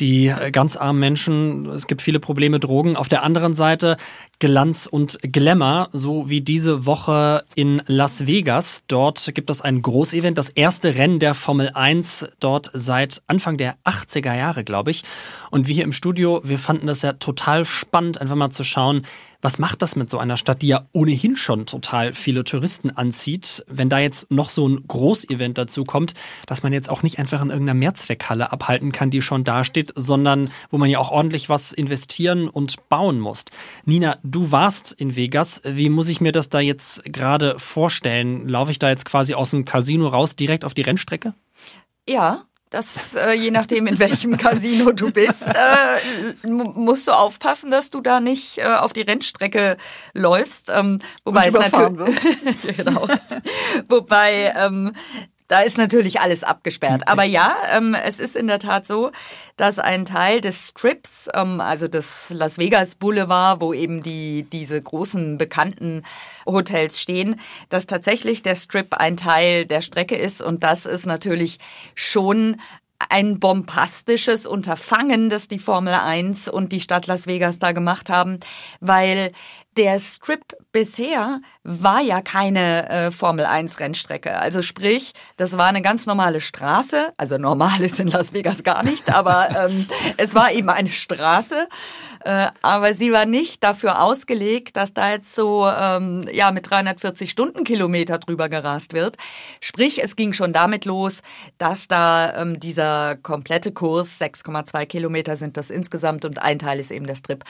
die 0.00 0.26
äh, 0.26 0.50
ganz 0.50 0.76
armen 0.76 1.00
Menschen, 1.00 1.66
es 1.70 1.86
gibt 1.86 2.02
viele 2.02 2.20
Probleme, 2.20 2.60
Drogen. 2.60 2.96
Auf 2.96 3.08
der 3.08 3.22
anderen 3.22 3.54
Seite 3.54 3.96
Glanz 4.44 4.84
und 4.84 5.18
Glamour, 5.22 5.88
so 5.94 6.28
wie 6.28 6.42
diese 6.42 6.84
Woche 6.84 7.44
in 7.54 7.80
Las 7.86 8.26
Vegas. 8.26 8.84
Dort 8.88 9.30
gibt 9.32 9.48
es 9.48 9.62
ein 9.62 9.80
Großevent, 9.80 10.36
das 10.36 10.50
erste 10.50 10.96
Rennen 10.96 11.18
der 11.18 11.32
Formel 11.32 11.70
1 11.72 12.28
dort 12.40 12.70
seit 12.74 13.22
Anfang 13.26 13.56
der 13.56 13.76
80er 13.86 14.36
Jahre, 14.36 14.62
glaube 14.62 14.90
ich. 14.90 15.02
Und 15.50 15.66
wir 15.66 15.74
hier 15.74 15.84
im 15.84 15.92
Studio, 15.92 16.42
wir 16.44 16.58
fanden 16.58 16.88
das 16.88 17.00
ja 17.00 17.14
total 17.14 17.64
spannend, 17.64 18.20
einfach 18.20 18.36
mal 18.36 18.50
zu 18.50 18.64
schauen, 18.64 19.06
was 19.44 19.58
macht 19.58 19.82
das 19.82 19.94
mit 19.94 20.08
so 20.08 20.16
einer 20.16 20.38
Stadt, 20.38 20.62
die 20.62 20.68
ja 20.68 20.86
ohnehin 20.92 21.36
schon 21.36 21.66
total 21.66 22.14
viele 22.14 22.44
Touristen 22.44 22.90
anzieht, 22.90 23.62
wenn 23.68 23.90
da 23.90 23.98
jetzt 23.98 24.30
noch 24.30 24.48
so 24.48 24.66
ein 24.66 24.88
Großevent 24.88 25.58
dazu 25.58 25.84
kommt, 25.84 26.14
dass 26.46 26.62
man 26.62 26.72
jetzt 26.72 26.88
auch 26.88 27.02
nicht 27.02 27.18
einfach 27.18 27.42
in 27.42 27.50
irgendeiner 27.50 27.78
Mehrzweckhalle 27.78 28.52
abhalten 28.52 28.90
kann, 28.90 29.10
die 29.10 29.20
schon 29.20 29.44
dasteht, 29.44 29.92
sondern 29.96 30.48
wo 30.70 30.78
man 30.78 30.88
ja 30.88 30.98
auch 30.98 31.10
ordentlich 31.10 31.50
was 31.50 31.72
investieren 31.72 32.48
und 32.48 32.88
bauen 32.88 33.20
muss. 33.20 33.44
Nina, 33.84 34.16
du 34.34 34.50
warst 34.50 34.92
in 34.92 35.16
Vegas. 35.16 35.62
Wie 35.64 35.88
muss 35.88 36.08
ich 36.08 36.20
mir 36.20 36.32
das 36.32 36.48
da 36.48 36.58
jetzt 36.58 37.04
gerade 37.04 37.58
vorstellen? 37.58 38.48
Laufe 38.48 38.72
ich 38.72 38.78
da 38.78 38.88
jetzt 38.88 39.04
quasi 39.04 39.34
aus 39.34 39.50
dem 39.50 39.64
Casino 39.64 40.08
raus 40.08 40.34
direkt 40.34 40.64
auf 40.64 40.74
die 40.74 40.82
Rennstrecke? 40.82 41.34
Ja, 42.08 42.44
das, 42.70 43.14
äh, 43.14 43.32
je 43.34 43.52
nachdem, 43.52 43.86
in 43.86 44.00
welchem 44.00 44.36
Casino 44.38 44.90
du 44.90 45.12
bist, 45.12 45.46
äh, 45.46 46.46
musst 46.48 47.06
du 47.06 47.12
aufpassen, 47.12 47.70
dass 47.70 47.90
du 47.90 48.00
da 48.00 48.18
nicht 48.18 48.58
äh, 48.58 48.64
auf 48.64 48.92
die 48.92 49.02
Rennstrecke 49.02 49.76
läufst. 50.12 50.70
Ähm, 50.74 50.98
wobei 51.24 51.48
Und 51.48 51.54
es 51.54 51.72
natürlich, 51.72 52.76
genau. 52.76 53.06
wobei 53.88 54.52
ähm, 54.56 54.92
da 55.54 55.60
ist 55.60 55.78
natürlich 55.78 56.18
alles 56.18 56.42
abgesperrt. 56.42 57.06
Aber 57.06 57.22
ja, 57.22 57.54
ähm, 57.70 57.94
es 57.94 58.18
ist 58.18 58.34
in 58.34 58.48
der 58.48 58.58
Tat 58.58 58.88
so, 58.88 59.12
dass 59.56 59.78
ein 59.78 60.04
Teil 60.04 60.40
des 60.40 60.70
Strips, 60.70 61.28
ähm, 61.32 61.60
also 61.60 61.86
des 61.86 62.30
Las 62.30 62.58
Vegas 62.58 62.96
Boulevard, 62.96 63.60
wo 63.60 63.72
eben 63.72 64.02
die, 64.02 64.48
diese 64.50 64.80
großen 64.80 65.38
bekannten 65.38 66.02
Hotels 66.44 67.00
stehen, 67.00 67.38
dass 67.68 67.86
tatsächlich 67.86 68.42
der 68.42 68.56
Strip 68.56 68.94
ein 68.94 69.16
Teil 69.16 69.64
der 69.64 69.80
Strecke 69.80 70.16
ist. 70.16 70.42
Und 70.42 70.64
das 70.64 70.86
ist 70.86 71.06
natürlich 71.06 71.58
schon 71.94 72.60
ein 73.08 73.38
bombastisches 73.38 74.46
Unterfangen, 74.46 75.30
das 75.30 75.46
die 75.46 75.60
Formel 75.60 75.94
1 75.94 76.48
und 76.48 76.72
die 76.72 76.80
Stadt 76.80 77.06
Las 77.06 77.28
Vegas 77.28 77.60
da 77.60 77.70
gemacht 77.70 78.10
haben, 78.10 78.40
weil 78.80 79.30
der 79.76 79.98
Strip 80.00 80.56
bisher 80.72 81.40
war 81.62 82.00
ja 82.00 82.20
keine 82.20 82.88
äh, 82.88 83.10
Formel 83.10 83.46
1 83.46 83.80
Rennstrecke. 83.80 84.38
Also 84.38 84.62
sprich, 84.62 85.12
das 85.36 85.56
war 85.56 85.66
eine 85.66 85.82
ganz 85.82 86.06
normale 86.06 86.40
Straße. 86.40 87.12
Also 87.16 87.38
normal 87.38 87.80
ist 87.80 88.00
in 88.00 88.08
Las 88.08 88.32
Vegas 88.32 88.62
gar 88.62 88.84
nichts, 88.84 89.08
aber 89.08 89.48
ähm, 89.68 89.86
es 90.16 90.34
war 90.34 90.52
eben 90.52 90.68
eine 90.68 90.90
Straße. 90.90 91.68
Äh, 92.24 92.48
aber 92.62 92.94
sie 92.94 93.12
war 93.12 93.26
nicht 93.26 93.62
dafür 93.62 94.00
ausgelegt, 94.00 94.76
dass 94.76 94.94
da 94.94 95.10
jetzt 95.10 95.34
so 95.34 95.66
ähm, 95.66 96.26
ja 96.32 96.50
mit 96.52 96.70
340 96.70 97.30
Stundenkilometer 97.30 98.18
drüber 98.18 98.48
gerast 98.48 98.94
wird. 98.94 99.16
Sprich, 99.60 100.02
es 100.02 100.16
ging 100.16 100.32
schon 100.32 100.54
damit 100.54 100.86
los, 100.86 101.22
dass 101.58 101.86
da 101.86 102.34
ähm, 102.40 102.60
dieser 102.60 103.16
komplette 103.16 103.72
Kurs 103.72 104.20
6,2 104.20 104.86
Kilometer 104.86 105.36
sind 105.36 105.58
das 105.58 105.70
insgesamt 105.70 106.24
und 106.24 106.42
ein 106.42 106.58
Teil 106.58 106.80
ist 106.80 106.90
eben 106.90 107.06
der 107.06 107.16
Strip 107.16 107.44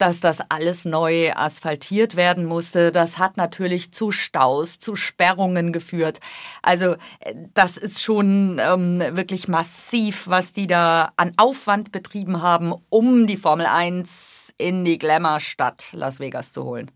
dass 0.00 0.20
das 0.20 0.40
alles 0.48 0.84
neu 0.84 1.32
asphaltiert 1.32 2.16
werden 2.16 2.46
musste. 2.46 2.90
Das 2.90 3.18
hat 3.18 3.36
natürlich 3.36 3.92
zu 3.92 4.10
Staus, 4.10 4.78
zu 4.78 4.96
Sperrungen 4.96 5.72
geführt. 5.72 6.20
Also 6.62 6.94
äh, 7.20 7.34
das 7.54 7.76
ist 7.76 8.02
schon 8.02 8.58
ähm, 8.58 9.00
wirklich 9.12 9.46
massiv, 9.48 10.26
was 10.28 10.52
die 10.52 10.66
da 10.66 11.12
an 11.16 11.34
Aufwand 11.36 11.92
betrieben 11.92 12.40
haben, 12.40 12.74
um 12.88 13.26
die 13.26 13.36
Formel 13.36 13.66
1 13.66 14.54
in 14.56 14.84
die 14.84 14.98
Glamour-Stadt 14.98 15.92
Las 15.92 16.20
Vegas 16.20 16.52
zu 16.52 16.64
holen. 16.64 16.90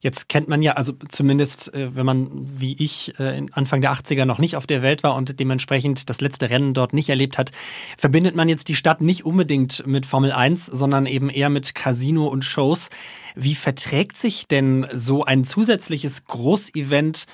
Jetzt 0.00 0.28
kennt 0.28 0.48
man 0.48 0.62
ja, 0.62 0.72
also 0.72 0.92
zumindest, 1.08 1.72
äh, 1.74 1.94
wenn 1.94 2.06
man 2.06 2.28
wie 2.32 2.76
ich 2.78 3.18
äh, 3.18 3.42
Anfang 3.52 3.80
der 3.80 3.92
80er 3.92 4.24
noch 4.24 4.38
nicht 4.38 4.56
auf 4.56 4.66
der 4.66 4.82
Welt 4.82 5.02
war 5.02 5.14
und 5.14 5.38
dementsprechend 5.40 6.08
das 6.10 6.20
letzte 6.20 6.50
Rennen 6.50 6.74
dort 6.74 6.92
nicht 6.92 7.08
erlebt 7.08 7.38
hat, 7.38 7.52
verbindet 7.96 8.34
man 8.34 8.48
jetzt 8.48 8.68
die 8.68 8.74
Stadt 8.74 9.00
nicht 9.00 9.24
unbedingt 9.24 9.86
mit 9.86 10.06
Formel 10.06 10.32
1, 10.32 10.66
sondern 10.66 11.06
eben 11.06 11.30
eher 11.30 11.48
mit 11.48 11.74
Casino 11.74 12.26
und 12.26 12.44
Shows. 12.44 12.90
Wie 13.34 13.54
verträgt 13.54 14.16
sich 14.16 14.46
denn 14.46 14.86
so 14.92 15.24
ein 15.24 15.44
zusätzliches 15.44 16.24
Großevent 16.26 17.26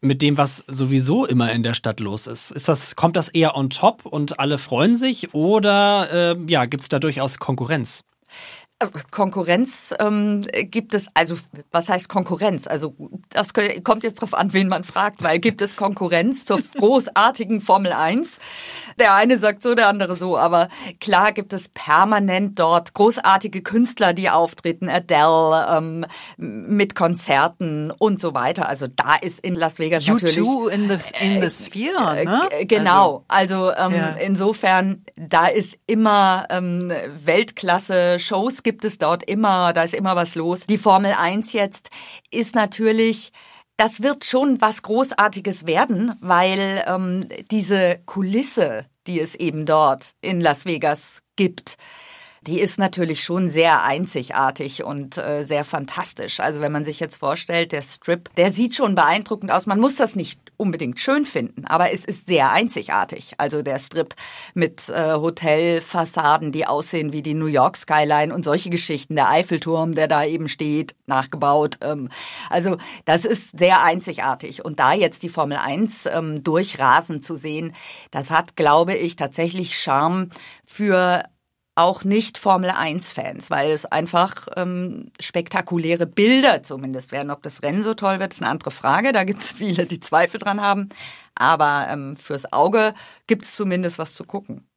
mit 0.00 0.22
dem, 0.22 0.38
was 0.38 0.64
sowieso 0.68 1.26
immer 1.26 1.52
in 1.52 1.62
der 1.62 1.74
Stadt 1.74 2.00
los 2.00 2.26
ist? 2.26 2.50
ist 2.50 2.68
das, 2.68 2.94
kommt 2.94 3.16
das 3.16 3.28
eher 3.28 3.56
on 3.56 3.70
top 3.70 4.06
und 4.06 4.38
alle 4.38 4.58
freuen 4.58 4.96
sich 4.96 5.34
oder 5.34 6.36
äh, 6.36 6.36
ja, 6.46 6.66
gibt 6.66 6.84
es 6.84 6.88
da 6.88 6.98
durchaus 6.98 7.38
Konkurrenz? 7.38 8.04
Konkurrenz 9.10 9.92
ähm, 9.98 10.42
gibt 10.52 10.94
es, 10.94 11.06
also 11.14 11.36
was 11.72 11.88
heißt 11.88 12.08
Konkurrenz? 12.08 12.68
Also 12.68 12.94
das 13.30 13.52
kommt 13.82 14.04
jetzt 14.04 14.20
drauf 14.22 14.34
an, 14.34 14.52
wen 14.52 14.68
man 14.68 14.84
fragt, 14.84 15.20
weil 15.20 15.40
gibt 15.40 15.60
es 15.62 15.74
Konkurrenz 15.74 16.44
zur 16.44 16.60
großartigen 16.78 17.60
Formel 17.60 17.92
1? 17.92 18.38
Der 19.00 19.14
eine 19.14 19.38
sagt 19.38 19.64
so, 19.64 19.74
der 19.74 19.88
andere 19.88 20.14
so, 20.14 20.38
aber 20.38 20.68
klar 21.00 21.32
gibt 21.32 21.52
es 21.52 21.68
permanent 21.68 22.60
dort 22.60 22.94
großartige 22.94 23.62
Künstler, 23.62 24.12
die 24.12 24.30
auftreten, 24.30 24.88
Adele 24.88 25.66
ähm, 25.76 26.06
mit 26.36 26.94
Konzerten 26.94 27.90
und 27.90 28.20
so 28.20 28.32
weiter. 28.32 28.68
Also 28.68 28.86
da 28.86 29.16
ist 29.16 29.40
in 29.40 29.56
Las 29.56 29.80
Vegas 29.80 30.06
you 30.06 30.14
natürlich 30.14 30.36
too 30.36 30.68
in 30.68 30.88
the 30.88 30.98
in 31.20 31.42
the 31.42 31.50
sphere, 31.50 32.24
ne? 32.24 32.48
Genau, 32.66 33.24
also, 33.26 33.70
also 33.70 33.94
ähm, 33.94 34.00
ja. 34.00 34.10
insofern 34.24 35.04
da 35.16 35.46
ist 35.46 35.78
immer 35.88 36.46
ähm, 36.50 36.92
Weltklasse 37.24 38.20
Shows 38.20 38.62
gibt 38.68 38.84
es 38.84 38.98
dort 38.98 39.22
immer, 39.22 39.72
da 39.72 39.82
ist 39.82 39.94
immer 39.94 40.14
was 40.14 40.34
los. 40.34 40.66
Die 40.66 40.76
Formel 40.76 41.14
1 41.14 41.54
jetzt 41.54 41.88
ist 42.30 42.54
natürlich 42.54 43.32
das 43.78 44.02
wird 44.02 44.26
schon 44.26 44.60
was 44.60 44.82
Großartiges 44.82 45.64
werden, 45.64 46.16
weil 46.20 46.84
ähm, 46.86 47.28
diese 47.50 48.00
Kulisse, 48.04 48.84
die 49.06 49.20
es 49.20 49.34
eben 49.36 49.64
dort 49.64 50.10
in 50.20 50.40
Las 50.42 50.66
Vegas 50.66 51.22
gibt, 51.36 51.76
die 52.46 52.60
ist 52.60 52.78
natürlich 52.78 53.24
schon 53.24 53.48
sehr 53.48 53.82
einzigartig 53.82 54.84
und 54.84 55.18
äh, 55.18 55.44
sehr 55.44 55.64
fantastisch. 55.64 56.40
Also 56.40 56.60
wenn 56.60 56.72
man 56.72 56.84
sich 56.84 57.00
jetzt 57.00 57.16
vorstellt, 57.16 57.72
der 57.72 57.82
Strip, 57.82 58.34
der 58.36 58.52
sieht 58.52 58.74
schon 58.74 58.94
beeindruckend 58.94 59.50
aus. 59.50 59.66
Man 59.66 59.80
muss 59.80 59.96
das 59.96 60.14
nicht 60.14 60.40
unbedingt 60.56 61.00
schön 61.00 61.24
finden, 61.24 61.64
aber 61.66 61.92
es 61.92 62.04
ist 62.04 62.26
sehr 62.26 62.50
einzigartig. 62.50 63.34
Also 63.38 63.62
der 63.62 63.78
Strip 63.78 64.14
mit 64.54 64.88
äh, 64.88 65.14
Hotelfassaden, 65.14 66.52
die 66.52 66.66
aussehen 66.66 67.12
wie 67.12 67.22
die 67.22 67.34
New 67.34 67.46
York 67.46 67.76
Skyline 67.76 68.34
und 68.34 68.44
solche 68.44 68.70
Geschichten. 68.70 69.14
Der 69.14 69.28
Eiffelturm, 69.28 69.94
der 69.94 70.08
da 70.08 70.24
eben 70.24 70.48
steht, 70.48 70.94
nachgebaut. 71.06 71.78
Ähm, 71.80 72.08
also 72.50 72.76
das 73.04 73.24
ist 73.24 73.58
sehr 73.58 73.82
einzigartig. 73.82 74.64
Und 74.64 74.80
da 74.80 74.92
jetzt 74.92 75.22
die 75.22 75.28
Formel 75.28 75.58
1 75.58 76.06
ähm, 76.06 76.42
durchrasen 76.42 77.22
zu 77.22 77.36
sehen, 77.36 77.74
das 78.10 78.30
hat, 78.30 78.56
glaube 78.56 78.94
ich, 78.94 79.16
tatsächlich 79.16 79.78
Charme 79.78 80.30
für 80.64 81.24
auch 81.78 82.04
nicht 82.04 82.38
Formel 82.38 82.70
1-Fans, 82.70 83.50
weil 83.50 83.70
es 83.70 83.86
einfach 83.86 84.48
ähm, 84.56 85.12
spektakuläre 85.20 86.06
Bilder 86.06 86.62
zumindest 86.64 87.12
werden. 87.12 87.30
Ob 87.30 87.42
das 87.42 87.62
Rennen 87.62 87.84
so 87.84 87.94
toll 87.94 88.18
wird, 88.18 88.34
ist 88.34 88.42
eine 88.42 88.50
andere 88.50 88.72
Frage. 88.72 89.12
Da 89.12 89.24
gibt 89.24 89.42
es 89.42 89.52
viele, 89.52 89.86
die 89.86 90.00
Zweifel 90.00 90.40
dran 90.40 90.60
haben. 90.60 90.88
Aber 91.36 91.86
ähm, 91.88 92.16
fürs 92.16 92.52
Auge 92.52 92.94
gibt 93.28 93.44
es 93.44 93.54
zumindest 93.54 93.98
was 93.98 94.14
zu 94.14 94.24
gucken. 94.24 94.67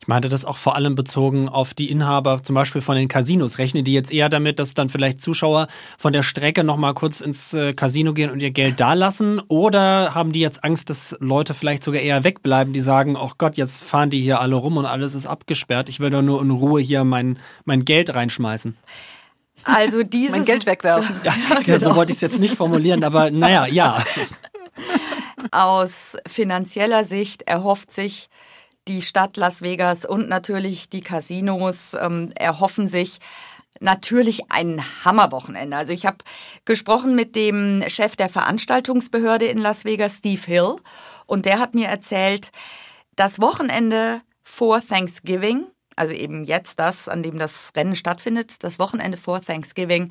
Ich 0.00 0.06
meinte 0.06 0.28
das 0.28 0.44
auch 0.44 0.56
vor 0.56 0.76
allem 0.76 0.94
bezogen 0.94 1.48
auf 1.48 1.74
die 1.74 1.90
Inhaber 1.90 2.42
zum 2.42 2.54
Beispiel 2.54 2.80
von 2.80 2.96
den 2.96 3.08
Casinos. 3.08 3.58
Rechnen 3.58 3.84
die 3.84 3.92
jetzt 3.92 4.12
eher 4.12 4.28
damit, 4.28 4.58
dass 4.58 4.74
dann 4.74 4.88
vielleicht 4.88 5.20
Zuschauer 5.20 5.68
von 5.98 6.12
der 6.12 6.22
Strecke 6.22 6.64
nochmal 6.64 6.94
kurz 6.94 7.20
ins 7.20 7.52
äh, 7.52 7.74
Casino 7.74 8.12
gehen 8.12 8.30
und 8.30 8.40
ihr 8.40 8.50
Geld 8.50 8.80
da 8.80 8.94
lassen? 8.94 9.40
Oder 9.48 10.14
haben 10.14 10.32
die 10.32 10.40
jetzt 10.40 10.62
Angst, 10.64 10.88
dass 10.88 11.16
Leute 11.20 11.54
vielleicht 11.54 11.82
sogar 11.82 12.00
eher 12.00 12.24
wegbleiben, 12.24 12.72
die 12.72 12.80
sagen, 12.80 13.16
oh 13.16 13.32
Gott, 13.38 13.56
jetzt 13.56 13.82
fahren 13.82 14.10
die 14.10 14.20
hier 14.20 14.40
alle 14.40 14.54
rum 14.54 14.76
und 14.76 14.86
alles 14.86 15.14
ist 15.14 15.26
abgesperrt. 15.26 15.88
Ich 15.88 16.00
will 16.00 16.10
doch 16.10 16.22
nur 16.22 16.40
in 16.40 16.50
Ruhe 16.50 16.80
hier 16.80 17.04
mein, 17.04 17.38
mein 17.64 17.84
Geld 17.84 18.14
reinschmeißen. 18.14 18.76
Also 19.64 20.02
dieses... 20.02 20.30
mein 20.30 20.44
Geld 20.44 20.66
wegwerfen. 20.66 21.16
Ja, 21.24 21.34
genau. 21.64 21.90
so 21.90 21.96
wollte 21.96 22.12
ich 22.12 22.16
es 22.16 22.22
jetzt 22.22 22.38
nicht 22.38 22.56
formulieren, 22.56 23.04
aber 23.04 23.30
naja, 23.30 23.66
ja. 23.66 24.02
Aus 25.50 26.16
finanzieller 26.26 27.04
Sicht 27.04 27.42
erhofft 27.42 27.90
sich 27.90 28.28
die 28.88 29.02
Stadt 29.02 29.36
Las 29.36 29.62
Vegas 29.62 30.04
und 30.04 30.28
natürlich 30.28 30.88
die 30.88 31.02
Casinos 31.02 31.94
ähm, 31.94 32.30
erhoffen 32.34 32.88
sich 32.88 33.18
natürlich 33.80 34.50
ein 34.50 34.82
Hammerwochenende. 35.04 35.76
Also 35.76 35.92
ich 35.92 36.06
habe 36.06 36.18
gesprochen 36.64 37.14
mit 37.14 37.36
dem 37.36 37.84
Chef 37.88 38.16
der 38.16 38.28
Veranstaltungsbehörde 38.28 39.46
in 39.46 39.58
Las 39.58 39.84
Vegas, 39.84 40.18
Steve 40.18 40.42
Hill, 40.44 40.76
und 41.26 41.44
der 41.44 41.58
hat 41.58 41.74
mir 41.74 41.88
erzählt, 41.88 42.50
das 43.14 43.40
Wochenende 43.40 44.22
vor 44.42 44.80
Thanksgiving, 44.80 45.66
also 45.94 46.14
eben 46.14 46.44
jetzt 46.44 46.78
das, 46.78 47.08
an 47.08 47.22
dem 47.22 47.38
das 47.38 47.72
Rennen 47.76 47.94
stattfindet, 47.94 48.64
das 48.64 48.78
Wochenende 48.78 49.18
vor 49.18 49.42
Thanksgiving 49.42 50.10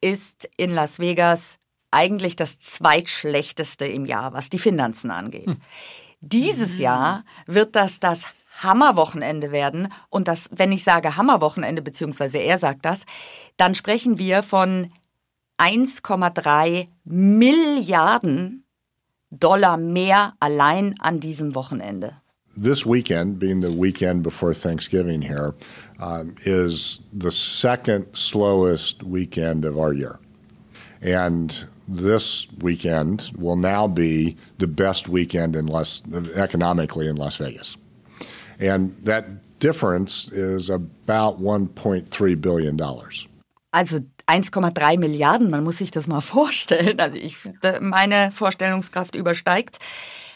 ist 0.00 0.48
in 0.56 0.70
Las 0.70 0.98
Vegas 0.98 1.58
eigentlich 1.92 2.36
das 2.36 2.58
zweitschlechteste 2.58 3.86
im 3.86 4.06
Jahr, 4.06 4.32
was 4.32 4.50
die 4.50 4.58
Finanzen 4.58 5.10
angeht. 5.10 5.46
Hm. 5.46 5.56
Dieses 6.20 6.78
Jahr 6.78 7.24
wird 7.46 7.76
das 7.76 8.00
das 8.00 8.24
Hammerwochenende 8.60 9.50
werden. 9.50 9.88
Und 10.08 10.28
das, 10.28 10.48
wenn 10.52 10.72
ich 10.72 10.84
sage 10.84 11.16
Hammerwochenende, 11.16 11.82
beziehungsweise 11.82 12.38
er 12.38 12.58
sagt 12.58 12.84
das, 12.84 13.04
dann 13.56 13.74
sprechen 13.74 14.18
wir 14.18 14.42
von 14.42 14.90
1,3 15.58 16.88
Milliarden 17.04 18.64
Dollar 19.30 19.78
mehr 19.78 20.34
allein 20.40 20.94
an 21.00 21.20
diesem 21.20 21.54
Wochenende. 21.54 22.14
This 22.54 22.84
weekend, 22.84 23.38
being 23.38 23.62
the 23.62 23.74
weekend 23.74 24.22
before 24.22 24.52
Thanksgiving 24.52 25.22
here, 25.22 25.54
um, 25.98 26.34
is 26.44 27.00
the 27.18 27.30
second 27.30 28.06
slowest 28.14 29.02
weekend 29.02 29.64
of 29.64 29.76
our 29.76 29.94
year. 29.94 30.18
And 31.00 31.66
this 31.96 32.48
weekend 32.60 33.30
will 33.36 33.56
now 33.56 33.86
be 33.86 34.36
the 34.58 34.66
best 34.66 35.08
weekend 35.08 35.56
in 35.56 35.66
Las, 35.66 36.02
economically 36.34 37.08
in 37.08 37.16
Las 37.16 37.36
Vegas. 37.36 37.76
And 38.58 38.96
that 39.04 39.24
difference 39.58 40.28
is 40.32 40.70
about 40.70 41.40
1.3 41.40 42.40
billion 42.40 42.76
dollars. 42.76 43.26
Also 43.72 44.00
1,3 44.28 44.98
Milliarden, 44.98 45.50
man 45.50 45.64
muss 45.64 45.78
sich 45.78 45.90
das 45.90 46.06
mal 46.06 46.20
vorstellen. 46.36 47.00
Also 47.00 47.16
ich, 47.16 47.36
meine 47.80 48.32
Vorstellungskraft 48.32 49.14
übersteigt. 49.14 49.78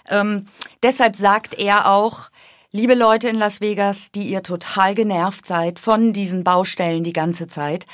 Ähm, 0.08 0.46
deshalb 0.82 1.16
sagt 1.16 1.58
er 1.58 1.90
auch, 1.90 2.30
liebe 2.72 2.94
Leute 2.94 3.28
in 3.28 3.36
Las 3.36 3.60
Vegas, 3.60 4.12
die 4.12 4.28
ihr 4.28 4.42
total 4.42 4.94
genervt 4.94 5.46
seid 5.46 5.78
von 5.78 6.12
diesen 6.12 6.44
Baustellen 6.44 7.04
die 7.04 7.12
ganze 7.12 7.48
Zeit, 7.48 7.86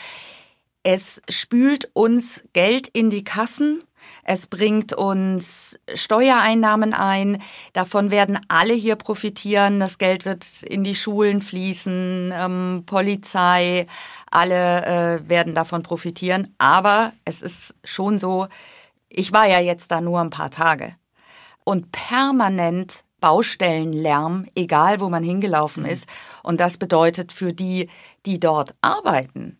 es 0.82 1.20
spült 1.28 1.90
uns 1.92 2.40
Geld 2.52 2.88
in 2.88 3.10
die 3.10 3.24
Kassen, 3.24 3.82
es 4.24 4.46
bringt 4.46 4.92
uns 4.92 5.78
Steuereinnahmen 5.94 6.94
ein. 6.94 7.42
Davon 7.72 8.10
werden 8.10 8.38
alle 8.48 8.74
hier 8.74 8.96
profitieren. 8.96 9.80
Das 9.80 9.98
Geld 9.98 10.24
wird 10.24 10.62
in 10.62 10.84
die 10.84 10.94
Schulen 10.94 11.40
fließen, 11.40 12.32
ähm, 12.34 12.82
Polizei, 12.86 13.86
alle 14.30 14.84
äh, 14.84 15.28
werden 15.28 15.54
davon 15.54 15.82
profitieren. 15.82 16.54
Aber 16.58 17.12
es 17.24 17.42
ist 17.42 17.74
schon 17.84 18.18
so, 18.18 18.48
ich 19.08 19.32
war 19.32 19.46
ja 19.46 19.60
jetzt 19.60 19.90
da 19.90 20.00
nur 20.00 20.20
ein 20.20 20.30
paar 20.30 20.50
Tage. 20.50 20.94
Und 21.64 21.92
permanent 21.92 23.04
Baustellenlärm, 23.20 24.46
egal 24.56 24.98
wo 24.98 25.08
man 25.08 25.22
hingelaufen 25.22 25.84
mhm. 25.84 25.90
ist. 25.90 26.08
Und 26.42 26.60
das 26.60 26.76
bedeutet 26.76 27.32
für 27.32 27.52
die, 27.52 27.88
die 28.26 28.40
dort 28.40 28.74
arbeiten, 28.80 29.58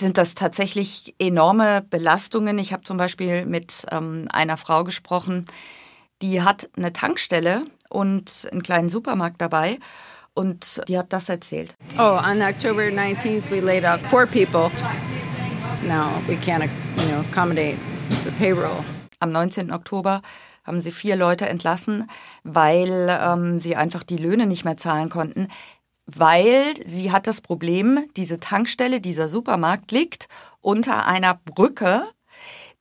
sind 0.00 0.18
das 0.18 0.34
tatsächlich 0.34 1.14
enorme 1.18 1.82
Belastungen. 1.88 2.58
Ich 2.58 2.72
habe 2.72 2.82
zum 2.82 2.96
Beispiel 2.96 3.46
mit 3.46 3.86
ähm, 3.92 4.26
einer 4.32 4.56
Frau 4.56 4.82
gesprochen, 4.82 5.46
die 6.22 6.42
hat 6.42 6.68
eine 6.76 6.92
Tankstelle 6.92 7.64
und 7.88 8.48
einen 8.50 8.62
kleinen 8.62 8.88
Supermarkt 8.88 9.40
dabei. 9.40 9.78
Und 10.34 10.80
die 10.88 10.96
hat 10.96 11.12
das 11.12 11.28
erzählt. 11.28 11.74
Oh, 11.98 12.18
on 12.18 12.40
October 12.40 12.82
19th 12.82 13.50
we 13.50 13.60
laid 13.60 13.84
off 13.84 14.00
four 14.10 14.26
people. 14.26 14.70
Now 15.86 16.22
we 16.26 16.36
can't, 16.36 16.68
you 16.96 17.04
know, 17.06 17.20
accommodate 17.20 17.76
the 18.24 18.30
payroll. 18.38 18.84
Am 19.18 19.32
19. 19.32 19.72
Oktober 19.72 20.22
haben 20.64 20.80
sie 20.80 20.92
vier 20.92 21.16
Leute 21.16 21.48
entlassen, 21.48 22.08
weil 22.44 23.08
ähm, 23.20 23.58
sie 23.58 23.76
einfach 23.76 24.02
die 24.02 24.16
Löhne 24.16 24.46
nicht 24.46 24.64
mehr 24.64 24.76
zahlen 24.76 25.10
konnten 25.10 25.48
weil 26.16 26.74
sie 26.84 27.12
hat 27.12 27.26
das 27.26 27.40
Problem, 27.40 28.06
diese 28.16 28.40
Tankstelle, 28.40 29.00
dieser 29.00 29.28
Supermarkt 29.28 29.92
liegt 29.92 30.28
unter 30.60 31.06
einer 31.06 31.34
Brücke, 31.34 32.04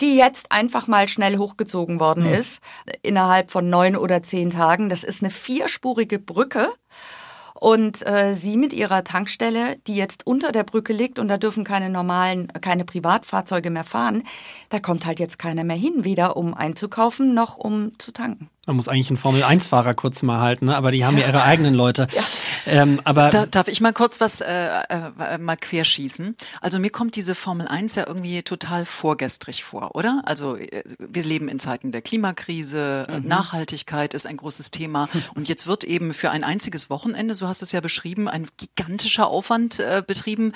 die 0.01 0.15
jetzt 0.15 0.51
einfach 0.51 0.87
mal 0.87 1.07
schnell 1.07 1.37
hochgezogen 1.37 1.99
worden 1.99 2.25
mhm. 2.25 2.33
ist, 2.33 2.61
innerhalb 3.01 3.51
von 3.51 3.69
neun 3.69 3.95
oder 3.95 4.23
zehn 4.23 4.49
Tagen. 4.49 4.89
Das 4.89 5.03
ist 5.03 5.21
eine 5.21 5.31
vierspurige 5.31 6.19
Brücke. 6.19 6.71
Und 7.59 8.07
äh, 8.07 8.35
sie 8.35 8.55
mit 8.55 8.71
ihrer 8.71 9.03
Tankstelle, 9.03 9.77
die 9.85 9.95
jetzt 9.95 10.25
unter 10.25 10.53
der 10.53 10.63
Brücke 10.63 10.93
liegt 10.93 11.19
und 11.19 11.27
da 11.27 11.37
dürfen 11.37 11.65
keine 11.65 11.89
normalen, 11.89 12.47
keine 12.47 12.85
Privatfahrzeuge 12.85 13.69
mehr 13.69 13.83
fahren, 13.83 14.23
da 14.69 14.79
kommt 14.79 15.05
halt 15.05 15.19
jetzt 15.19 15.39
keiner 15.39 15.65
mehr 15.65 15.75
hin, 15.75 16.05
weder 16.05 16.37
um 16.37 16.53
einzukaufen 16.53 17.33
noch 17.33 17.57
um 17.57 17.99
zu 17.99 18.13
tanken. 18.13 18.49
Man 18.69 18.75
muss 18.75 18.87
eigentlich 18.87 19.09
einen 19.09 19.17
Formel-1-Fahrer 19.17 19.95
kurz 19.95 20.21
mal 20.21 20.39
halten, 20.41 20.65
ne? 20.65 20.77
aber 20.77 20.91
die 20.91 21.03
haben 21.03 21.17
ja, 21.17 21.25
ihre 21.25 21.41
eigenen 21.41 21.73
Leute. 21.73 22.05
Ja. 22.13 22.21
Ähm, 22.67 23.01
aber 23.03 23.29
da, 23.29 23.47
darf 23.47 23.67
ich 23.67 23.81
mal 23.81 23.93
kurz 23.93 24.21
was 24.21 24.41
äh, 24.41 24.67
äh, 24.89 25.39
mal 25.39 25.57
querschießen? 25.57 26.35
Also 26.61 26.77
mir 26.77 26.91
kommt 26.91 27.15
diese 27.15 27.33
Formel 27.33 27.67
1 27.67 27.95
ja 27.95 28.05
irgendwie 28.05 28.43
total 28.43 28.85
vorgestrig 28.85 29.63
vor, 29.63 29.95
oder? 29.95 30.21
Also 30.25 30.55
äh, 30.55 30.83
wir 30.99 31.23
leben 31.23 31.47
in 31.47 31.59
Zeiten 31.59 31.91
der 31.91 32.03
Klimakrise, 32.03 33.07
mhm. 33.09 33.27
Nachhaltigkeit 33.27 34.13
ist 34.13 34.27
ein 34.27 34.37
großes 34.37 34.69
Thema 34.69 35.09
und 35.33 35.49
jetzt 35.49 35.65
wird 35.65 35.83
eben 35.83 36.13
für 36.13 36.29
ein 36.29 36.43
einziges 36.43 36.91
Wochenende, 36.91 37.33
so 37.33 37.47
hast 37.47 37.61
du 37.61 37.65
es 37.65 37.71
ja 37.71 37.81
beschrieben, 37.81 38.27
ein 38.27 38.45
gigantischer 38.57 39.25
Aufwand 39.25 39.79
äh, 39.79 40.03
betrieben 40.05 40.53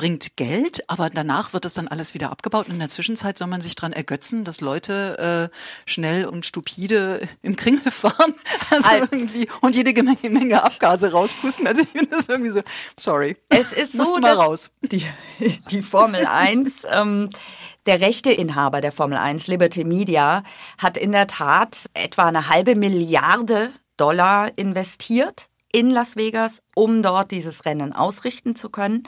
bringt 0.00 0.38
Geld, 0.38 0.82
aber 0.88 1.10
danach 1.10 1.52
wird 1.52 1.66
es 1.66 1.74
dann 1.74 1.86
alles 1.86 2.14
wieder 2.14 2.30
abgebaut. 2.30 2.68
Und 2.68 2.72
in 2.72 2.78
der 2.78 2.88
Zwischenzeit 2.88 3.36
soll 3.36 3.48
man 3.48 3.60
sich 3.60 3.74
daran 3.74 3.92
ergötzen, 3.92 4.44
dass 4.44 4.62
Leute 4.62 5.50
äh, 5.52 5.56
schnell 5.84 6.24
und 6.24 6.46
stupide 6.46 7.28
im 7.42 7.54
Kringel 7.54 7.92
fahren 7.92 8.34
also 8.70 8.88
Al 8.88 9.00
irgendwie, 9.10 9.46
und 9.60 9.76
jede 9.76 9.92
Menge, 10.02 10.30
Menge 10.30 10.64
Abgase 10.64 11.12
rauspusten. 11.12 11.66
Also 11.66 11.82
ich 11.82 11.88
finde 11.90 12.16
das 12.16 12.30
irgendwie 12.30 12.50
so, 12.50 12.62
sorry. 12.98 13.36
Es 13.50 13.74
ist 13.74 13.92
so, 13.92 14.18
mal 14.20 14.32
raus. 14.32 14.70
Die, 14.80 15.04
die 15.70 15.82
Formel 15.82 16.24
1 16.24 16.86
ähm, 16.90 17.28
der 17.84 18.00
Rechteinhaber 18.00 18.80
der 18.80 18.92
Formel 18.92 19.18
1, 19.18 19.48
Liberty 19.48 19.84
Media, 19.84 20.44
hat 20.78 20.96
in 20.96 21.12
der 21.12 21.26
Tat 21.26 21.90
etwa 21.92 22.24
eine 22.24 22.48
halbe 22.48 22.74
Milliarde 22.74 23.70
Dollar 23.98 24.56
investiert 24.56 25.50
in 25.72 25.90
Las 25.90 26.16
Vegas, 26.16 26.62
um 26.74 27.02
dort 27.02 27.30
dieses 27.30 27.64
Rennen 27.64 27.92
ausrichten 27.92 28.56
zu 28.56 28.70
können. 28.70 29.04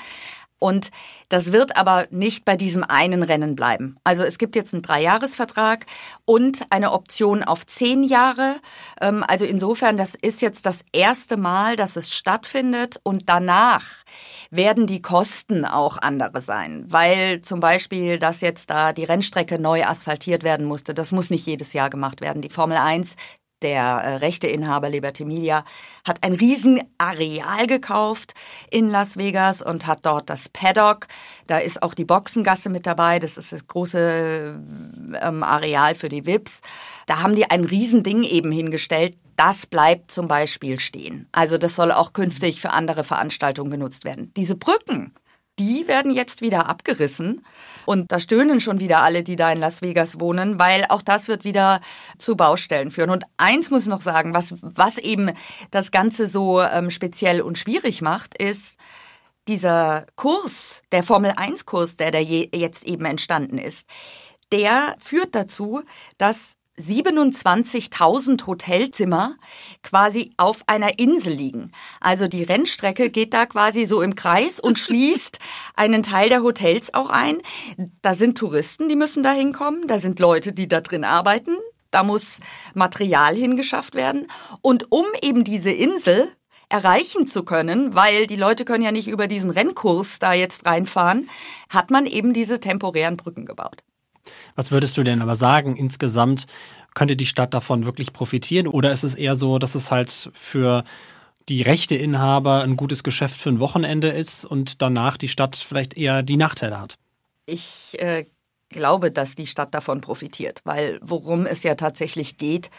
Und 0.62 0.90
das 1.29 1.51
wird 1.51 1.77
aber 1.77 2.07
nicht 2.11 2.44
bei 2.44 2.55
diesem 2.55 2.85
einen 2.85 3.25
Rennen 3.25 3.57
bleiben. 3.57 3.96
Also 4.05 4.22
es 4.22 4.38
gibt 4.38 4.55
jetzt 4.55 4.72
einen 4.72 4.83
Dreijahresvertrag 4.83 5.87
und 6.25 6.64
eine 6.70 6.92
Option 6.92 7.42
auf 7.42 7.66
zehn 7.66 8.05
Jahre. 8.05 8.61
Ähm, 9.01 9.25
also 9.27 9.44
insofern, 9.44 9.96
das 9.96 10.14
ist 10.14 10.40
jetzt 10.40 10.64
das 10.64 10.85
erste 10.92 11.37
Mal, 11.37 11.75
dass 11.75 11.96
es 11.96 12.14
stattfindet 12.14 13.01
und 13.03 13.29
danach 13.29 13.83
werden 14.51 14.87
die 14.87 15.03
Kosten 15.03 15.64
auch 15.64 15.98
andere 15.98 16.42
sein, 16.42 16.85
weil 16.87 17.40
zum 17.40 17.59
Beispiel, 17.59 18.20
dass 18.20 18.40
jetzt 18.40 18.70
da 18.70 18.92
die 18.92 19.05
Rennstrecke 19.05 19.59
neu 19.59 19.85
asphaltiert 19.85 20.44
werden 20.44 20.66
musste, 20.66 20.94
das 20.94 21.11
muss 21.11 21.31
nicht 21.31 21.46
jedes 21.46 21.72
Jahr 21.72 21.90
gemacht 21.90 22.20
werden. 22.20 22.42
Die 22.42 22.51
Formel 22.51 22.77
1 22.77 23.16
der 23.62 23.83
äh, 23.83 24.16
Rechteinhaber 24.16 24.90
Liberty 24.90 25.25
Media, 25.25 25.64
hat 26.05 26.22
ein 26.22 26.35
Riesenareal 26.35 27.66
gekauft 27.66 28.35
in 28.70 28.88
Las 28.88 29.16
Vegas 29.16 29.62
und 29.62 29.87
hat 29.87 30.05
dort 30.05 30.29
das 30.29 30.48
Paddock. 30.48 31.07
Da 31.46 31.59
ist 31.59 31.83
auch 31.83 31.94
die 31.94 32.05
Boxengasse 32.05 32.68
mit 32.68 32.87
dabei. 32.87 33.18
Das 33.18 33.37
ist 33.38 33.53
das 33.53 33.66
große 33.66 34.61
ähm, 35.20 35.42
Areal 35.42 35.94
für 35.94 36.09
die 36.09 36.27
VIPs. 36.27 36.61
Da 37.07 37.20
haben 37.20 37.35
die 37.35 37.51
ein 37.51 37.64
Riesending 37.64 38.22
eben 38.22 38.53
hingestellt. 38.53 39.16
Das 39.37 39.66
bleibt 39.66 40.11
zum 40.12 40.29
Beispiel 40.29 40.79
stehen. 40.79 41.29
Also 41.33 41.59
das 41.59 41.77
soll 41.77 41.92
auch 41.92 42.12
künftig 42.12 42.61
für 42.61 42.70
andere 42.70 43.05
Veranstaltungen 43.05 43.70
genutzt 43.70 44.05
werden. 44.05 44.33
Diese 44.37 44.57
Brücken, 44.57 45.12
die 45.58 45.86
werden 45.88 46.12
jetzt 46.12 46.40
wieder 46.40 46.68
abgerissen. 46.68 47.44
Und 47.84 48.12
da 48.12 48.20
stöhnen 48.20 48.60
schon 48.60 48.78
wieder 48.78 49.02
alle, 49.02 49.22
die 49.22 49.36
da 49.36 49.50
in 49.50 49.58
Las 49.58 49.82
Vegas 49.82 50.20
wohnen, 50.20 50.58
weil 50.58 50.84
auch 50.88 51.02
das 51.02 51.26
wird 51.28 51.44
wieder 51.44 51.80
zu 52.16 52.36
Baustellen 52.36 52.90
führen. 52.90 53.10
Und 53.10 53.24
eins 53.36 53.70
muss 53.70 53.82
ich 53.82 53.88
noch 53.88 54.00
sagen, 54.00 54.34
was, 54.34 54.54
was 54.60 54.98
eben 54.98 55.32
das 55.70 55.90
Ganze 55.90 56.28
so 56.28 56.62
ähm, 56.62 56.90
speziell 56.90 57.40
und 57.40 57.58
schwierig 57.58 58.00
macht, 58.00 58.40
ist, 58.40 58.78
dieser 59.48 60.06
Kurs, 60.14 60.82
der 60.92 61.02
Formel 61.02 61.32
1 61.36 61.66
Kurs, 61.66 61.96
der 61.96 62.12
da 62.12 62.18
je, 62.18 62.48
jetzt 62.54 62.84
eben 62.84 63.04
entstanden 63.04 63.58
ist, 63.58 63.88
der 64.52 64.94
führt 64.98 65.34
dazu, 65.34 65.82
dass 66.18 66.54
27.000 66.78 68.46
Hotelzimmer 68.46 69.37
quasi 69.82 70.32
auf 70.38 70.62
einer 70.66 70.98
Insel 70.98 71.35
liegen. 71.35 71.70
Also 72.00 72.28
die 72.28 72.42
Rennstrecke 72.42 73.11
geht 73.11 73.35
da 73.35 73.44
quasi 73.46 73.85
so 73.85 74.00
im 74.00 74.14
Kreis 74.14 74.58
und 74.58 74.78
schließt 74.78 75.38
einen 75.76 76.02
Teil 76.02 76.30
der 76.30 76.42
Hotels 76.42 76.94
auch 76.94 77.11
ein. 77.11 77.38
Da 78.00 78.14
sind 78.14 78.38
Touristen, 78.38 78.88
die 78.88 78.96
müssen 78.96 79.22
da 79.22 79.32
hinkommen. 79.32 79.87
Da 79.87 79.98
sind 79.98 80.18
Leute, 80.18 80.52
die 80.52 80.68
da 80.68 80.80
drin 80.80 81.04
arbeiten. 81.04 81.56
Da 81.90 82.02
muss 82.02 82.40
Material 82.72 83.37
hingeschafft 83.37 83.94
werden. 83.94 84.26
Und 84.62 84.90
um 84.90 85.04
eben 85.20 85.44
diese 85.44 85.70
Insel 85.70 86.32
erreichen 86.70 87.26
zu 87.26 87.44
können, 87.44 87.94
weil 87.94 88.26
die 88.26 88.37
Leute 88.37 88.64
können 88.64 88.82
ja 88.82 88.92
nicht 88.92 89.08
über 89.08 89.28
diesen 89.28 89.50
Rennkurs 89.50 90.18
da 90.18 90.32
jetzt 90.32 90.64
reinfahren, 90.64 91.28
hat 91.68 91.90
man 91.90 92.06
eben 92.06 92.32
diese 92.32 92.61
temporären 92.61 93.18
Brücken 93.18 93.44
gebaut. 93.44 93.85
Was 94.54 94.70
würdest 94.70 94.96
du 94.96 95.02
denn 95.02 95.22
aber 95.22 95.35
sagen, 95.35 95.76
insgesamt 95.76 96.46
könnte 96.94 97.16
die 97.16 97.26
Stadt 97.26 97.54
davon 97.54 97.87
wirklich 97.87 98.12
profitieren? 98.12 98.66
Oder 98.66 98.92
ist 98.92 99.04
es 99.04 99.14
eher 99.14 99.35
so, 99.35 99.58
dass 99.58 99.74
es 99.74 99.90
halt 99.90 100.30
für 100.35 100.85
die 101.48 101.62
Rechteinhaber 101.62 102.62
ein 102.62 102.76
gutes 102.76 103.02
Geschäft 103.02 103.40
für 103.40 103.50
ein 103.50 103.61
Wochenende 103.61 104.08
ist 104.08 104.44
und 104.44 104.80
danach 104.82 105.16
die 105.16 105.28
Stadt 105.28 105.56
vielleicht 105.56 105.96
eher 105.96 106.22
die 106.22 106.37
Nachteile 106.37 106.80
hat? 106.80 106.98
Ich 107.46 107.96
äh, 107.98 108.24
glaube, 108.68 109.11
dass 109.11 109.35
die 109.35 109.46
Stadt 109.46 109.74
davon 109.74 110.00
profitiert, 110.00 110.61
weil 110.64 111.00
worum 111.02 111.46
es 111.46 111.62
ja 111.62 111.74
tatsächlich 111.74 112.37
geht, 112.37 112.70